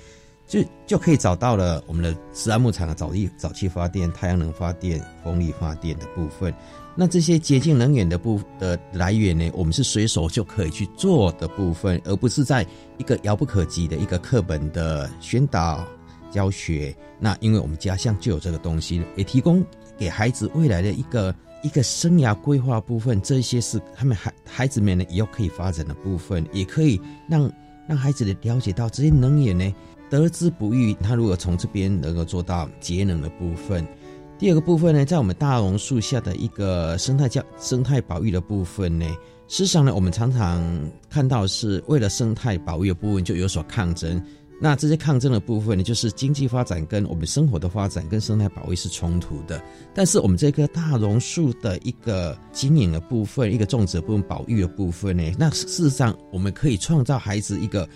[0.48, 6.54] 就就可以找到了我们的石安牧场的早期早期发电、太阳能发电、风力发电的部分。
[6.94, 9.50] 那这些洁净能源的部的来源呢？
[9.54, 15.88] 我们是随手就可以去做的部分，而不是在一个遥不可及的一个课本的宣导
[16.30, 16.94] 教学。
[17.18, 19.66] 那因为我们家乡就有这个东西，也提供
[19.98, 21.34] 给孩子未来的一个
[21.64, 23.22] 一个生涯规划部分。
[23.22, 27.50] 这些是他们孩孩子们呢以后可以发展的部分，也可以让
[27.88, 29.74] 让孩子的了解到这些能源呢
[30.10, 30.94] 得之不易。
[30.96, 33.88] 他如果从这边能够做到节能的部分。
[34.42, 39.06] 第二个部分呢，在我们大榕树下的一个生态教生态保育的部分呢，
[39.48, 44.20] 事实上呢，我们常常看到是为了生态保育的部分就有所抗争。
[44.60, 49.64] 那这些抗争的部分呢，就是经济发展跟我们生活的发展跟生态保育是冲突的。
[49.94, 57.88] 但是我们这棵大榕树的一个经营的部分、一个种植部分、保育的部分呢，那事实上我们可以创造孩子一个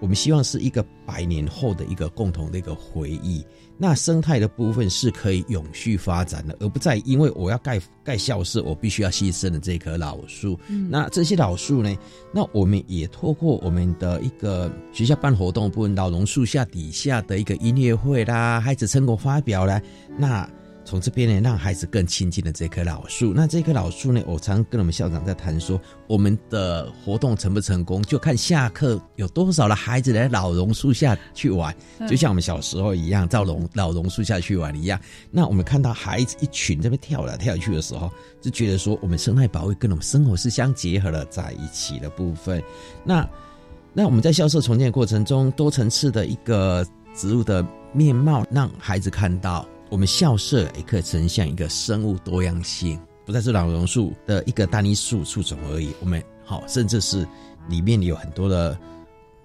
[0.00, 3.46] 我们希望是一个百年后的一个共同的一个回忆。
[3.78, 10.58] 那生态的部分是可以永续发展的，而不再因为我要盖盖校舍，我必须要牺牲的这棵老树。
[10.68, 11.96] 嗯，那这些老树呢？
[12.32, 19.80] 那我们也透过我们的一个学校办活动部分，老榕树下底下的一个音乐会啦，孩子成果发表啦，
[20.16, 20.48] 那。
[20.84, 23.32] 从这边呢，让孩子更亲近的这棵老树。
[23.34, 31.74] 那这棵老树呢，我常跟我们校长在谈说，我们的活动成不成功，就看下课有多少的孩子来老榕树下去玩，
[32.08, 35.00] 就像我们小时候一样，到榕老榕树下去玩一样。
[35.30, 38.10] 那我们看到孩子一群这边跳来跳去的时候，
[38.40, 42.62] 就觉得说，我们生态保育跟我们生活是相结合了在一起的部分。
[43.04, 43.28] 那
[43.94, 49.66] 那我们在校舍重建过程中，多层次的一个植物的面貌，让孩子看到。
[49.92, 55.90] 我们校舍也可以呈现一个生物多样性，不再是老榕树的一个单一树树种而已。
[56.00, 57.28] 我们好，甚至是
[57.68, 58.74] 里面有很多的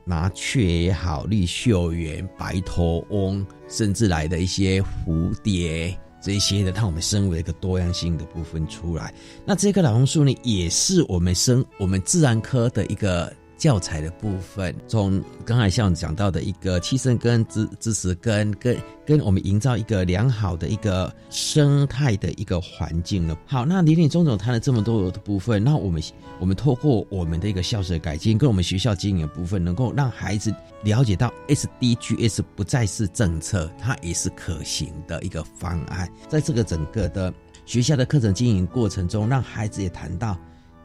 [0.05, 9.13] 麻雀也好，绿绣园、白头翁，甚至来的一些蝴蝶这些的，让我们生物的一个多样性的部分出来。
[9.45, 13.33] 那这棵老榕树呢，也是我们生我们自然科的一个。
[13.57, 23.35] 教材的部分，从刚才像讲到的一个气生根、知知识根，跟跟我们营造一个良好的一个生态的一个环境了。
[23.47, 26.01] 好，那林林总总谈了这么多的部分，那我们
[26.39, 30.53] 我们透过我们的一个校舍改进，跟我们学校经营的部分，能够让孩子
[30.83, 36.07] 了解到 SDGs 不再是政策，它也是可行的一个方案。
[36.29, 37.33] 在这个整个的
[37.65, 40.37] 学校的课程经营过程中，让孩子也谈到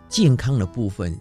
[0.08, 1.14] 健康的部分。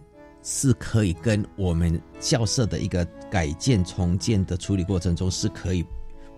[0.44, 5.86] 是可以跟我们校舍的一个改建重建的处理过程中是可以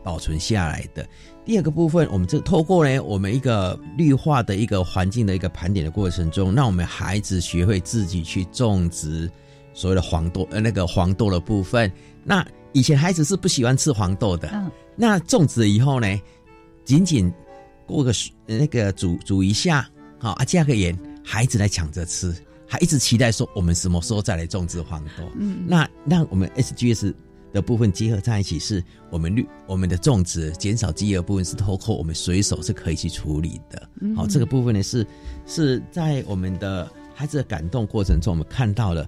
[0.04, 1.08] 保存下来的。
[1.46, 9.30] 第二个部分，我们这透过呢，我们一个绿化的一个环境的一个盘点的过程中，让我们孩子学会自己去种植
[9.74, 11.92] 所谓的黄豆呃那个黄豆的部分。
[12.24, 16.22] 那以前孩子是不喜欢吃黄豆的，那种植以后呢，
[16.86, 17.32] 仅仅
[17.86, 18.14] 过个
[18.46, 19.90] 那个煮煮一下，
[20.20, 22.34] 好啊加个盐，孩子来抢着吃。
[22.74, 25.30] 还一直期待说，我们什么时候再来种植黄豆？
[25.38, 27.14] 嗯，那让我们 SGS
[27.52, 33.88] 的部分结合在一起，是我们绿我们的种植减少饥饿部分是透过我们随手是可以去处理的。
[34.16, 35.06] 好，这个部分呢是
[35.46, 39.08] 是在我们的孩子的感动过程中，我们看到了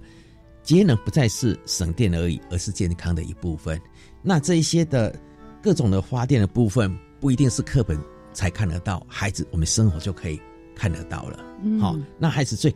[0.62, 3.76] 节能不再是省电而已，而是健康的一部分。
[4.22, 5.12] 那这一些的
[5.60, 7.98] 各种的发电的部分，不一定是课本
[8.32, 10.40] 才看得到，孩子我们生活就可以
[10.76, 11.44] 看得到了。
[11.80, 12.72] 好，那孩子最。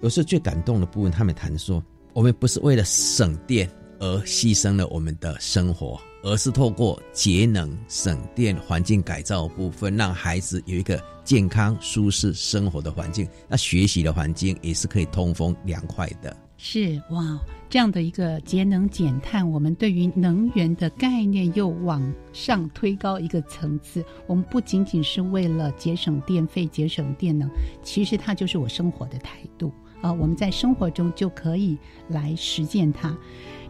[0.00, 1.82] 有时候最感动的部分，他们谈说，
[2.12, 3.68] 我们不是为了省电
[3.98, 13.28] 而牺牲了我们的生活，而是透过节能、省电、环境改造部分，让孩子有一个健康、舒适生活的环境。
[13.48, 16.36] 那学习的环境也是可以通风、凉快的。
[16.60, 24.04] 是哇，这样的一个节能减碳，我们对于能源的概念又往上推高一个层次。
[24.26, 27.48] 我们不仅仅是为了节省电费、节省电能，
[27.84, 29.72] 其实它就是我生活的态度。
[30.00, 31.76] 啊，我们在生活中就可以
[32.08, 33.16] 来实践它，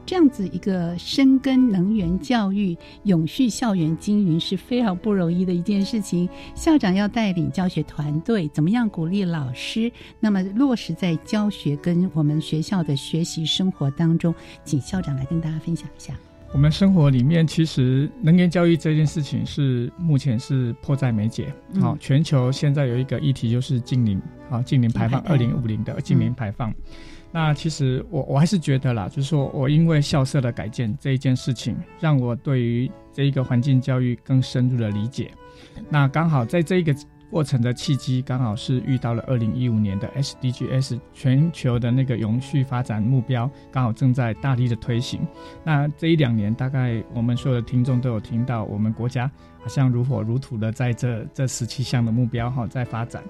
[0.05, 6.29] 这样子一个深耕能源教育、永续校园经营是非常不容易的一件事情。
[6.55, 16.14] 校长要带领教学团队，怎么样鼓励老师，那么落实在教学跟我们学校的学习生活当中，请校长来跟大家分享一下。
[16.53, 21.53] 我们生活里面，其实能源教育这件事情是目前是迫在眉睫。
[21.80, 24.20] 好，全球现在有一个议题就是近零
[24.51, 26.74] 啊，近零排放，二零五零的近零排放。
[27.30, 35.30] 那其实我我还是觉得啦，就是说我因为校舍的改建这一件事情，让我对于这一个环境教育更深入的理解。
[35.90, 36.94] 那刚好在这一个。
[37.31, 45.20] 过程的契机刚好是遇到了二零一五年的 SDGs 全球的那个永续发展目标，刚好正在大力的推行。
[45.62, 53.22] 那这一两年，大概我们所有的听众都有听到，我们国家好像如火如荼的在这这十七项的目标哈在发展。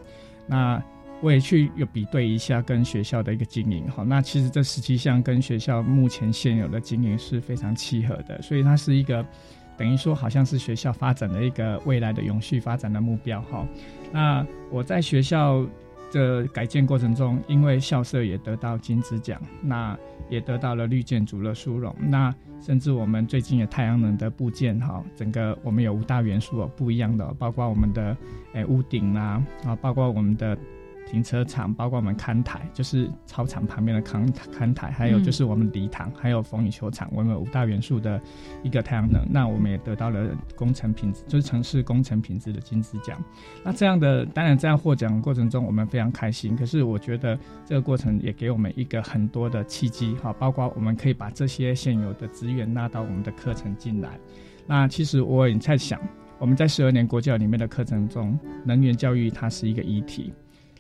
[0.47, 0.81] 那
[1.21, 9.27] 我也去有比对一下跟学校的一个经营哈，那其实这十七项跟学校目前现有的经营是非常契合的，所以它是一个。
[9.79, 13.67] 等于说，好像是学校发展的一个未来的永续发展的目标哈。
[14.13, 15.65] 那我在学校
[16.13, 19.97] 的改建过程中，因为校舍也得到金质奖，那
[20.29, 21.95] 也得到了绿建筑的殊荣。
[22.01, 28.17] 那甚至我们最近的太阳能的部件哈，整个我们有五大元素哦，不一样的，包括我们的
[28.55, 30.59] 诶屋顶啦，啊，包括我们的
[31.11, 38.21] 停车场，包括我们看台，就是操场旁边的看看台，还有就是我们礼堂，还有风雨球场，我们五大元素的
[38.63, 39.27] 一个太阳能。
[39.31, 43.19] 那我们也得到了工程品质，就是城市工程品质的金质奖。
[43.65, 46.55] 那这样的，当然这样获奖过程中，我们非常开心。
[46.55, 54.19] 可是我觉得这个过程也给我们一个很多的契机，哈，包括我们可以把这些现有的资源纳到我们的课程进来。
[54.67, 55.99] 那其实我也在想。
[56.41, 60.33] 我们在十二年国教里面的课程中，能源教育它是一个议题。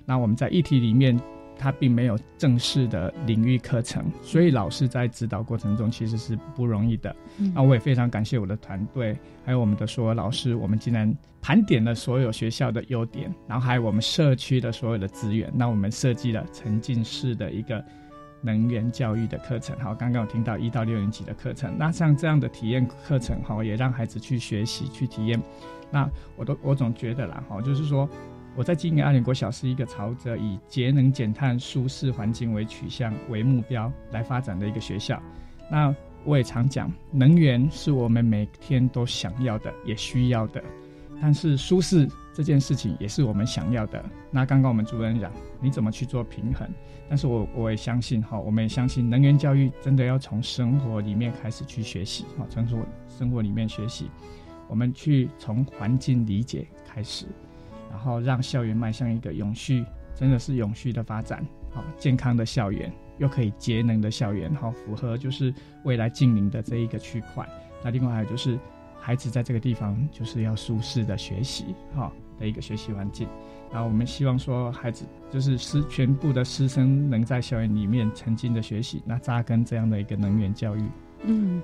[0.09, 1.21] 那我们在议题里面，
[1.59, 7.15] 它并没有正式的领域课程，所以老师在指导过程中其实是不容易的。
[7.55, 17.85] 那我也非常感谢我的团队，还有我们的所有老师，我们竟然盘点了所有学校的优点，然后还有我们社区的所有的资源，那我们设计了沉浸式的一个。
[18.41, 25.43] 能源教育的课程，好，刚刚有听到一到六年级的课程，那像这样的体验课程，哈，也让孩子去学习、去体验。
[25.91, 28.09] 那我都我总觉得啦，哈，就是说
[28.59, 35.23] 我在经营二点国小是一个朝着以节能减碳、舒适环境为取向为目标来发展的一个学校。
[35.71, 35.95] 那
[36.25, 40.61] 我也常讲，能源是我们每天都想要的，也需要的，
[41.23, 44.05] 但是舒适这件事情也是我们想要的。
[44.29, 45.31] 那刚刚我们主任讲，
[45.61, 46.69] 你怎么去做平衡？
[47.09, 54.11] 但是我我也相信哈，我们也相信能源教育真的要从生活里面开始去学习哈，从生生活里面学习，
[54.67, 57.25] 我们去从环境理解开始，
[57.91, 59.85] 然后让校园迈向一个永续，
[60.15, 65.53] 真的是永续的发展，好健康的校园，又可以节能的校园，好符合就是
[65.85, 67.49] 未来近邻的这一个区块。
[67.83, 68.59] 那另外还有就是
[68.99, 73.29] 孩子在这个地方就是要舒适的学习哈的一个学习环境。
[73.71, 80.83] 然后我们希望说，孩子就是师全部的师生能在校园里面沉浸的学习，那扎根这样的一个能源教育。
[81.25, 81.61] 嗯，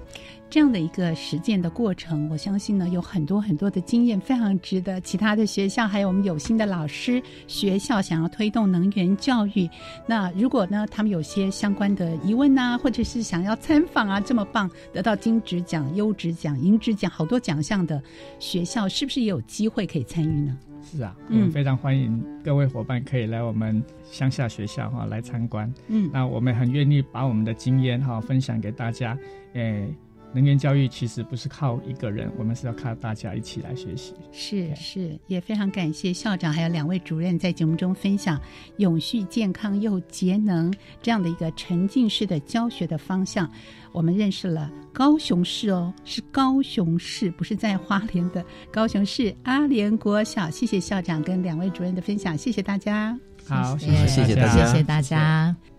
[0.51, 9.69] 这样的一个实践的过程，我相信呢有很多很多的经验，非常值得其他的学校还有我们有心的老师学校想要推动能源教育。
[10.07, 18.03] 那如果呢他们有些相关的疑问呐，或者是想要参访啊，这么棒，得到金质奖、优质奖、银质奖好多奖项的
[18.39, 20.59] 学校，是不是也有机会可以参与呢？
[20.85, 25.73] 是啊，我们非常欢迎各位伙伴可以来我们乡下学校哈来参观。
[25.89, 29.19] 嗯，那我们很愿意把我们的经验哈分享给大家。
[29.55, 29.89] 诶，
[30.35, 34.15] 能源教育其实不是靠一个人，我们是要靠大家一起来学习。
[34.33, 38.41] 是是，也非常感谢校长还有两位主任在节目中分享
[38.79, 43.49] 永续、健康又节能这样的一个沉浸式的教学的方向。
[43.93, 50.51] 我们认识了高雄市哦，是高雄市，不是在花莲的高雄市阿联国小。
[50.51, 53.17] 谢谢校长跟两位主任的分享，谢谢大家。
[53.47, 55.74] 好，谢谢谢谢大家，谢谢大家。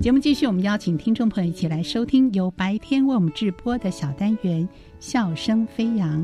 [0.00, 4.62] 节目继续，我们邀请听众朋友一起来收听由白天为我们直播的小单元
[5.00, 6.22] 《笑声飞扬》。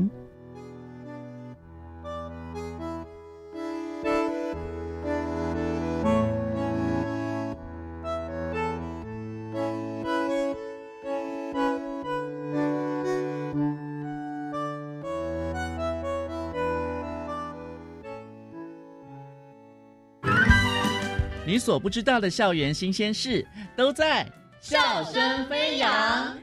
[21.55, 23.47] 你所不知道的校园新鲜事，
[23.77, 24.27] 都在
[24.59, 26.37] 笑声飞扬。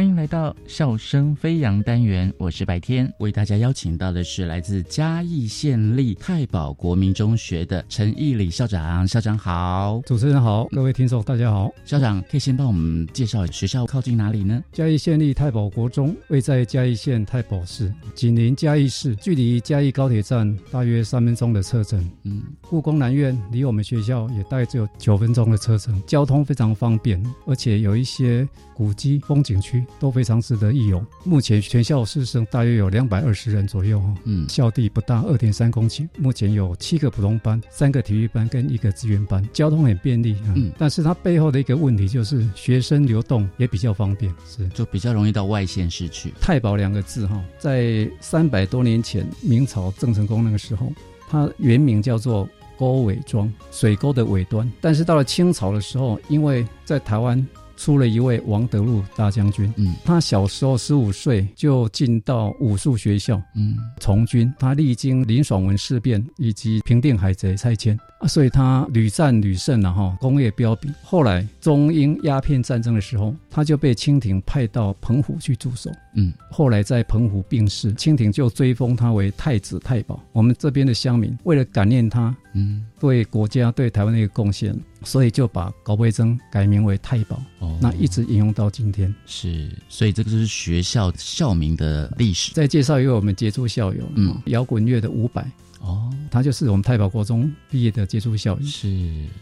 [0.00, 9.06] 欢迎来到笑声飞扬单元，我是白天，为大家邀请到的是来自嘉义县立太保国民中学的陈义礼校长。
[9.06, 11.70] 校长好，主持人好，各位听众大家好。
[11.84, 14.64] 校长可以先帮我们介绍学校靠近哪里呢？
[14.72, 22.10] 嘉义县立太保国中位在嘉义县太保市，紧邻嘉义市，距离嘉义高铁站大约三分钟的车程。
[22.22, 29.84] 嗯，故宫南院离我们学校也大概只有九分钟的车程，交通非常方便，而且有一些古迹、风景区。
[29.98, 31.04] 都非常值得一游。
[31.24, 36.08] 目前全校师生大约有两百二十人左右哈，嗯，校地不大，二点三公顷。
[36.18, 40.36] 目前有七个普通班、三个体育班跟一个资源班，交通很便利。
[40.54, 46.32] 嗯，但是它背后的一个问题就是学生流动也比较方便，是就比较容易到外县市去。
[46.40, 50.92] 太保两个字哈，在三百多年前明朝郑成功那个时候，
[51.28, 54.70] 它原名叫做沟尾庄，水沟的尾端。
[54.80, 57.46] 但是到了清朝的时候，因为在台湾。
[57.80, 64.52] 出了一位王德禄大将军，嗯，他小时候十五岁就进到武术学校，嗯，从军。
[64.58, 70.94] 他历经林爽文事变以及平定海贼蔡牵，啊，所以他屡战屡胜了哈，功业彪炳。
[71.02, 75.90] 后来中英鸦片战争的时候，他就被清廷派到澎湖去驻守。
[76.14, 80.22] 嗯，后来在澎湖病逝，清廷就追封他为太子太保。
[80.32, 87.42] 我们这边的乡民为了感念他，嗯，对国家对台湾的一个贡献，所以就把高倍增改名为太保。
[87.60, 89.14] 哦，那一直沿用到今天。
[89.24, 92.52] 是，所以这个就是学校校名的历史。
[92.52, 95.42] 再介绍一位我们杰出校友，嗯，摇滚乐的伍佰。
[95.80, 98.62] 哦，他就是我们太保国中毕业的杰出校友。
[98.62, 98.88] 是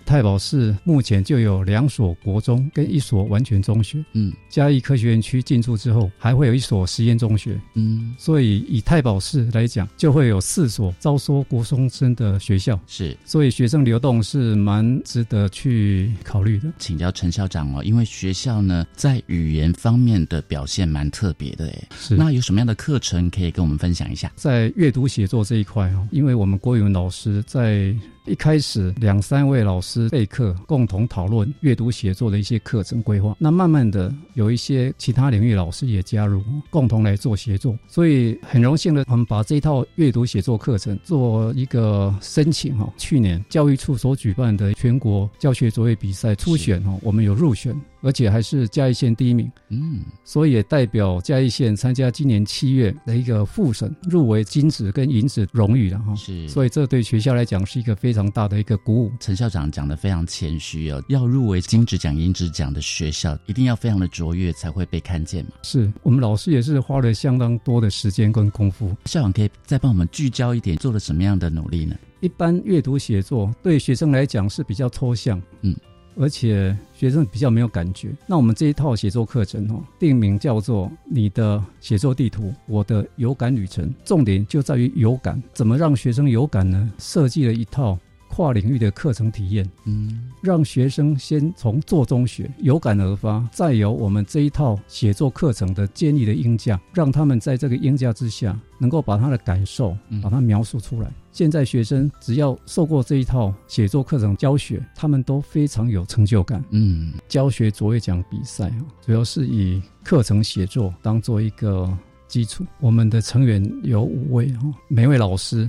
[0.07, 4.05] 太保市目前就有两所国中跟一所完全中学。
[4.13, 7.61] 嗯，嘉义科学园区进驻之后，还会有一所实验中学。
[7.75, 12.79] 嗯，所以以太保市来讲，就会有四所招收国中生的学校。
[12.87, 16.73] 是，所以学生流动是蛮值得去考虑的。
[16.79, 21.89] 请教陈校长哦，因为学校呢在语言方面的表现蛮特别的诶。
[21.99, 24.31] 是，那有什么样的课程可以跟我们分享一下？
[24.37, 27.97] 在阅读写作这一块哦，因为因为我们郭勇老师在
[28.29, 33.35] 一开始两三位老师备课，共同讨论阅读写作的一些课程规划。
[33.39, 37.77] 那慢慢的有一些其他领域老师也加入，共同来做协作。
[37.89, 42.93] 所以很荣幸的，我们把这套阅读写作课程做一个申请哈。
[42.99, 49.51] 去年教育处所举办的全国教学卓越比赛初选哈，我们有入选，而且还是嘉义县第一名。
[49.71, 56.15] 嗯，所以也代表嘉义县参加今年七月的一个复审，入围金子跟银子荣誉了哈。
[56.15, 58.18] 是，所以这对学校来讲是一个非常。
[58.19, 59.13] 非常大的一个鼓舞。
[59.21, 65.53] 陈校长讲的非常谦虚哦，要入围金质奖、银质奖的学校，一定要非常的卓越才会被看见嘛。
[65.63, 68.93] 是我们老师也是花了相当多的时间跟功夫。
[69.05, 71.95] 校长可以再帮我们聚焦一点，做了什么样的努力呢？
[72.19, 75.77] 一般阅读写作对学生来讲是比较抽象，嗯，
[76.17, 78.09] 而且学生比较没有感觉。
[78.27, 86.91] 那我们这一套写作课程哦，定名叫做“你的写作地图，我的有感旅程”，重点就在于有感，怎么让学生有感呢？
[86.99, 87.97] 设计了一套。
[88.29, 101.11] 跨领域的课程体验，嗯，让学生先从做中学，有感而发，再由我们这一套写作课程的建立的音架，让他们在这个音架之下，能够把他的感受，把它描述出来。
[101.33, 106.65] 现在学生只要受过这一套写作课程教学，他们都非常有成就感。
[106.71, 111.89] 嗯，教学卓越奖比赛啊，主要是以课程写作当做一个
[112.27, 112.65] 基础。
[112.81, 115.69] 我们的成员有五位哈，每位老师。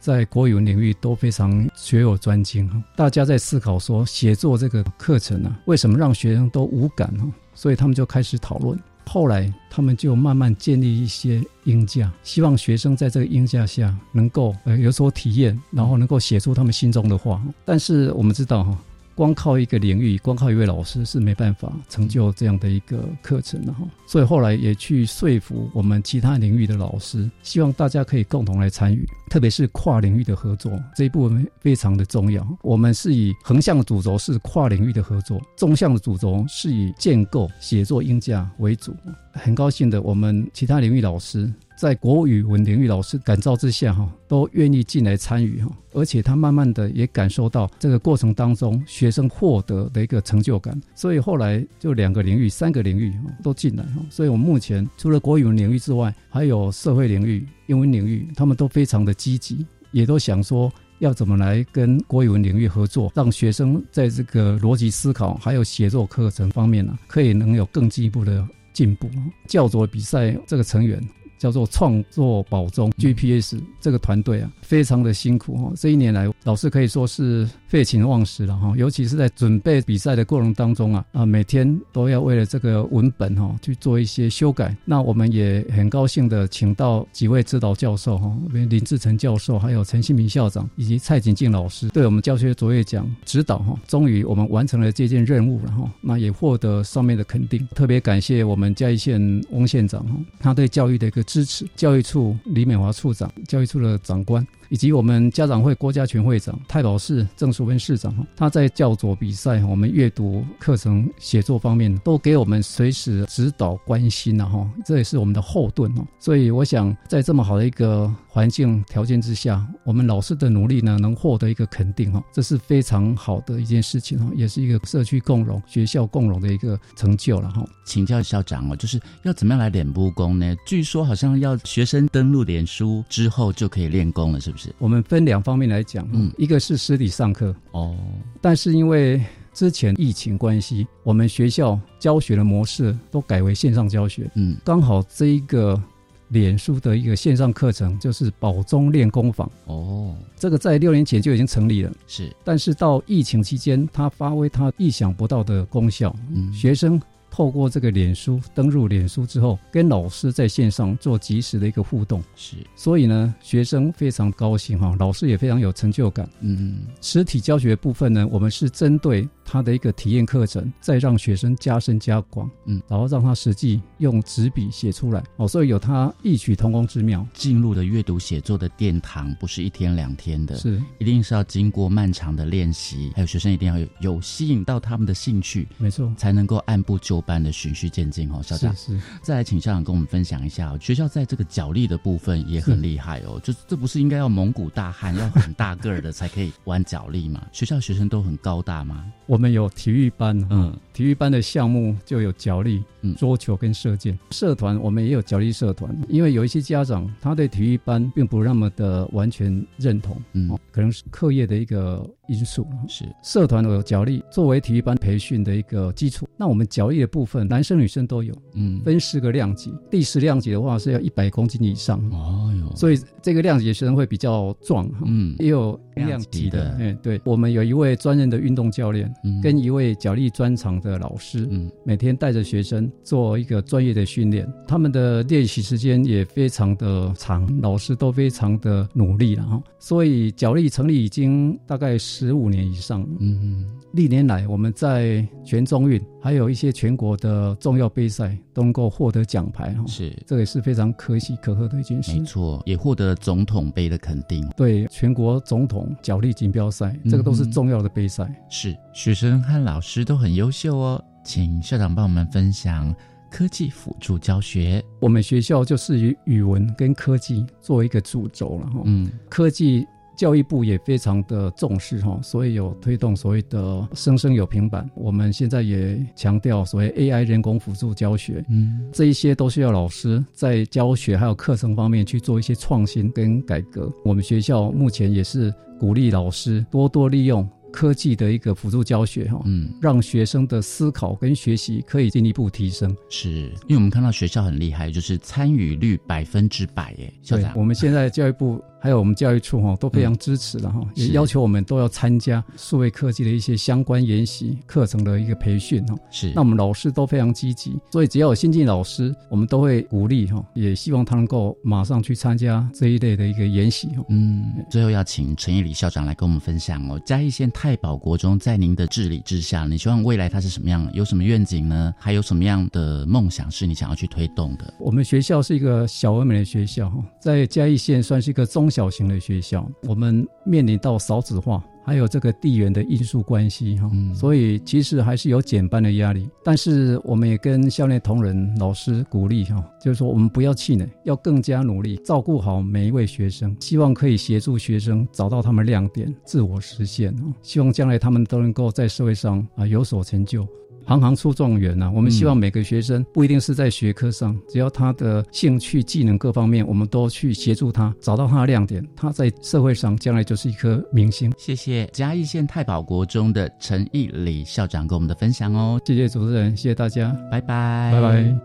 [0.00, 7.30] 在国语文领域都非常学有专精哈，大家在思考说写作这个课程呢，为什么让学生都无感哈？
[7.54, 8.78] 所以他们就开始讨论。
[9.06, 17.42] 后来他们就慢慢建立一些音架，希望学生在这个音架下能够呃有所体验，然后能够写出他们心中的话。
[17.64, 18.78] 但是我们知道哈。
[19.20, 23.80] 光靠一个领域，光靠一位老师是没办法成就这样的一个课程的哈。
[24.06, 32.48] 所以后来也去说服我们其他领域的老师，希望大家可以共同来参与，特别是跨领域的合作这一部分非常的重要。
[32.62, 38.96] 我们是以横向的主轴是跨领域的合作，纵向的主轴是以建构写作音架为主。
[39.34, 41.52] 很高兴的，我们其他领域老师。
[41.80, 53.10] 在国语文领域老师感召之下，哈，都愿意进来参与，哈，而且他慢慢的也感受到这个过程当中学生获得的一个成就感，所以后来就两个领域、三个领域
[53.42, 69.08] 都进来，哈，所以我目前除了国语文领域之外，还有社会领域、英文领域，他们都非常的积极，也都想说要怎么来跟国语文领域合作，让学生在这个逻辑思考还有写作课程方面呢，可以能有更进一步的进步。
[69.48, 71.02] 教作比赛这个成员。
[71.40, 75.72] 叫做创作宝中 GPS 这个团队啊，非常的辛苦哈。
[75.74, 78.74] 这一年来，老师可以说是废寝忘食了哈。
[78.76, 84.76] 尤其是在准备比赛的过程当中啊，啊，每天都要为了这个文本哈去做一些修改。
[84.84, 93.74] 那我们也很高兴的请到几位指导教授哈，林志成教授，还有陈新明校长以及蔡景进老师，对我们教学卓越奖指导哈。
[93.88, 95.90] 终于我们完成了这件任务了哈。
[96.02, 99.18] 那也获得上面的肯定，特别感谢我们嘉义县
[99.52, 101.24] 翁县长哈，他对教育的一个。
[101.30, 104.44] 支持教育处李美华处长，教育处的长官。
[104.70, 116.06] 以及我们家长会郭家全会长、太保市郑淑芬市长哈，他在教佐比赛、我们阅读课程写作方面都给我们随时指导关心了哈，这也是我们的后盾哦。
[116.20, 127.66] 所以我想，在这么好的一个环境条件之下，我们老师的努力呢，能获得一个肯定哈，这是非常好的一件事情哈，也是一个社区共荣、学校共荣的一个成就了哈。
[127.84, 130.54] 请教校长哦，就是要怎么样来练武功呢？
[130.64, 134.59] 据说好像要学生登录脸书之后就可以练功了，是不是？
[134.78, 137.96] 我们分两方面来讲，嗯，一个是实体上课哦，
[138.40, 145.80] 但是因为之前疫情关系，我们学校教学的模式都改为线上教学，嗯，刚好这一个
[146.28, 149.50] 脸书的一个线上课程，就是保中练功坊。
[149.66, 152.30] 哦，这个在六年前就已经成立了，是。
[152.44, 157.00] 但是到疫情期间，它发挥它意想不到的功效，嗯，学生。
[157.30, 166.28] 透过这个脸书登入脸书之后，跟老师在线上做及时的一个互动，是，所以呢，学生非常高兴哈，老师也非常有成就感。
[166.40, 177.24] 嗯，实体教学部分呢，我们是针对他的一个体验课程，再让学生加深加广，嗯，然后让他实际用纸笔写出来，哦，所以有他异曲同工之妙。
[177.32, 187.19] 进入了阅读写作的殿堂，不是一天两天的，是，一定是要经过漫长的练习，还有学生一定要有有吸引到他们的兴趣，没错，才能够按部就。
[187.20, 197.44] 班的循序渐进哦，校长是是，再来请校长跟我们分享一下，学校在这个脚力的部分也很厉害哦，就这不是应该要蒙古大汉要很大个儿的才可以玩脚力吗？
[197.52, 199.04] 学校学生都很高大吗？
[199.26, 204.18] 我们有体育班，嗯，体育班的项目就有脚力、嗯桌球跟射箭。
[204.30, 212.66] 社团我们也有脚力社团，因为有一些家长他对体育班并不那么的完全认同，嗯，可能是课业的一个因素。
[212.88, 213.04] 是。
[213.22, 229.12] 社团有脚力作为体育班培训的一个基础，那我们脚力的部分，男生女生都有，嗯，分十个量级，第十量级的话是要一百公斤以上，哦哟，所以这个量级的学生会比较壮，嗯，也有量级的，哎，对，我们有一位专任的运动教练，
[229.42, 258.76] 跟一位脚力专长的老师，嗯，每天带着学生做一个专业的训练，他们的练习时间也非常的长，老师都非常的努力了哈，所以脚力成立已经大概十五年以上，嗯嗯，历年来我们在全中运还有一些全国的重要杯赛都能够获得奖牌哈，是，这也是非常可喜可贺的一件事，没错，也获得总统杯的肯定，对，全国总统脚力锦标赛，这个都是重要的杯赛，是。
[258.92, 262.94] 学生和老师都很优秀哦，请校长帮我们分享
[263.30, 264.82] 科技辅助教学。
[265.00, 268.82] 我们学校就是以语文跟科技作为一个主轴了哈。
[268.84, 269.86] 嗯，科技
[270.20, 274.86] 教育部也非常的重视哈，所以有推动所谓的“生生有平板”。
[274.94, 278.44] 我们现在也强调所谓 AI 人工辅助教学。
[278.50, 283.90] 嗯，这一些都需要老师在教学还有课程方面去做一些创新跟改革。
[284.04, 287.48] 我们学校目前也是鼓励老师多多利用。
[287.72, 292.94] 科技的一个辅助教学哈，嗯，让学生的思考跟学习可以进一步提升。
[293.08, 293.30] 是
[293.68, 297.14] 因为我们看到学校很厉害，就是参与率百分之百耶。
[297.22, 298.60] 校长，我们现在教育部。
[298.80, 305.94] 还有我们教育处哈都非常支持的哈，也要求我们都要参加数位科技的一些相关研习课程的一个培训哈。
[306.10, 314.02] 是，那我们老师都非常积极，所以只要有新进老师，我们都会鼓励哈，也希望他能够马上去参加这一类的一个研习哈。
[314.08, 320.88] 嗯，最后要请陈义礼校长来跟我们分享哦，嘉义县太保国中在您的治理之下，你希望未来它是什么样？
[320.94, 321.92] 有什么愿景呢？
[321.98, 324.72] 还有什么样的梦想是你想要去推动的？
[324.78, 328.69] 我们学校是一个小而美的学校哈，在嘉义县算是一个中。
[328.70, 336.28] 小型的学校，我们面临到少子化，还有这个地缘的因素关系哈，所以其实还是有减班的压力。
[336.44, 350.46] 但是我们也跟校内同仁、老师鼓励哈，就是说我们不要气馁，要更加努力，照顾好每一位学生，希望可以协助学生找到他们亮点，自我实现啊，希望将来他们都能够在社会上啊有所成就。
[350.90, 351.88] 行行出状元呐！
[351.94, 361.32] 我们希望每个学生不一定是在学科上，只要他的兴趣、技能各方面，我们都去协助他找到他的亮点，他在社会上将来就是一颗明星。
[361.38, 365.80] 谢谢嘉义县太保国中的陈义礼校长跟我们的分享哦！
[365.86, 368.36] 谢谢主持人，谢谢大家，拜拜，拜拜。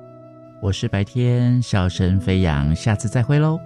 [0.61, 3.59] 我是白天笑声飞扬，下次再会喽。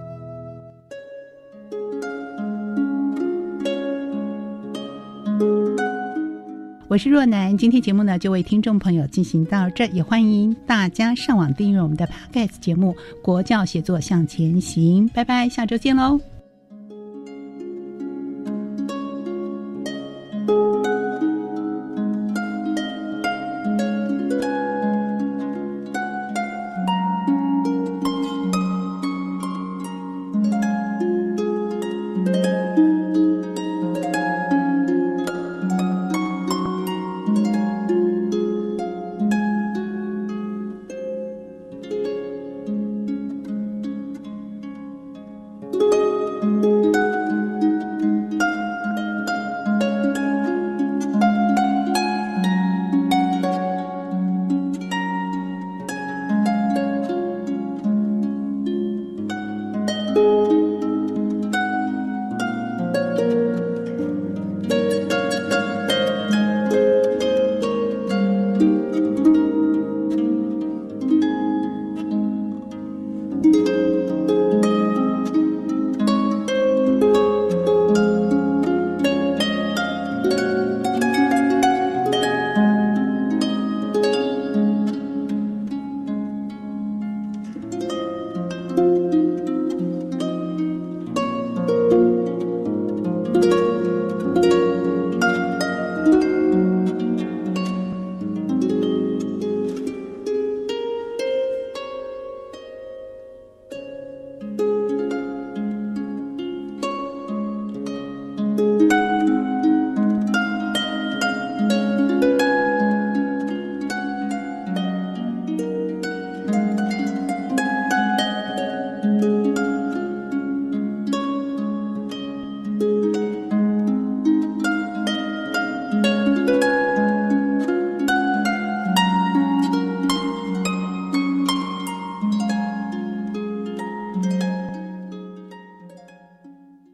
[6.90, 16.20] 我是若楠，今天节目呢就为听众朋友进行到这，也欢迎大家上网订阅我们的 Podcast 节目《国教写作向前行》，拜拜，下周见喽。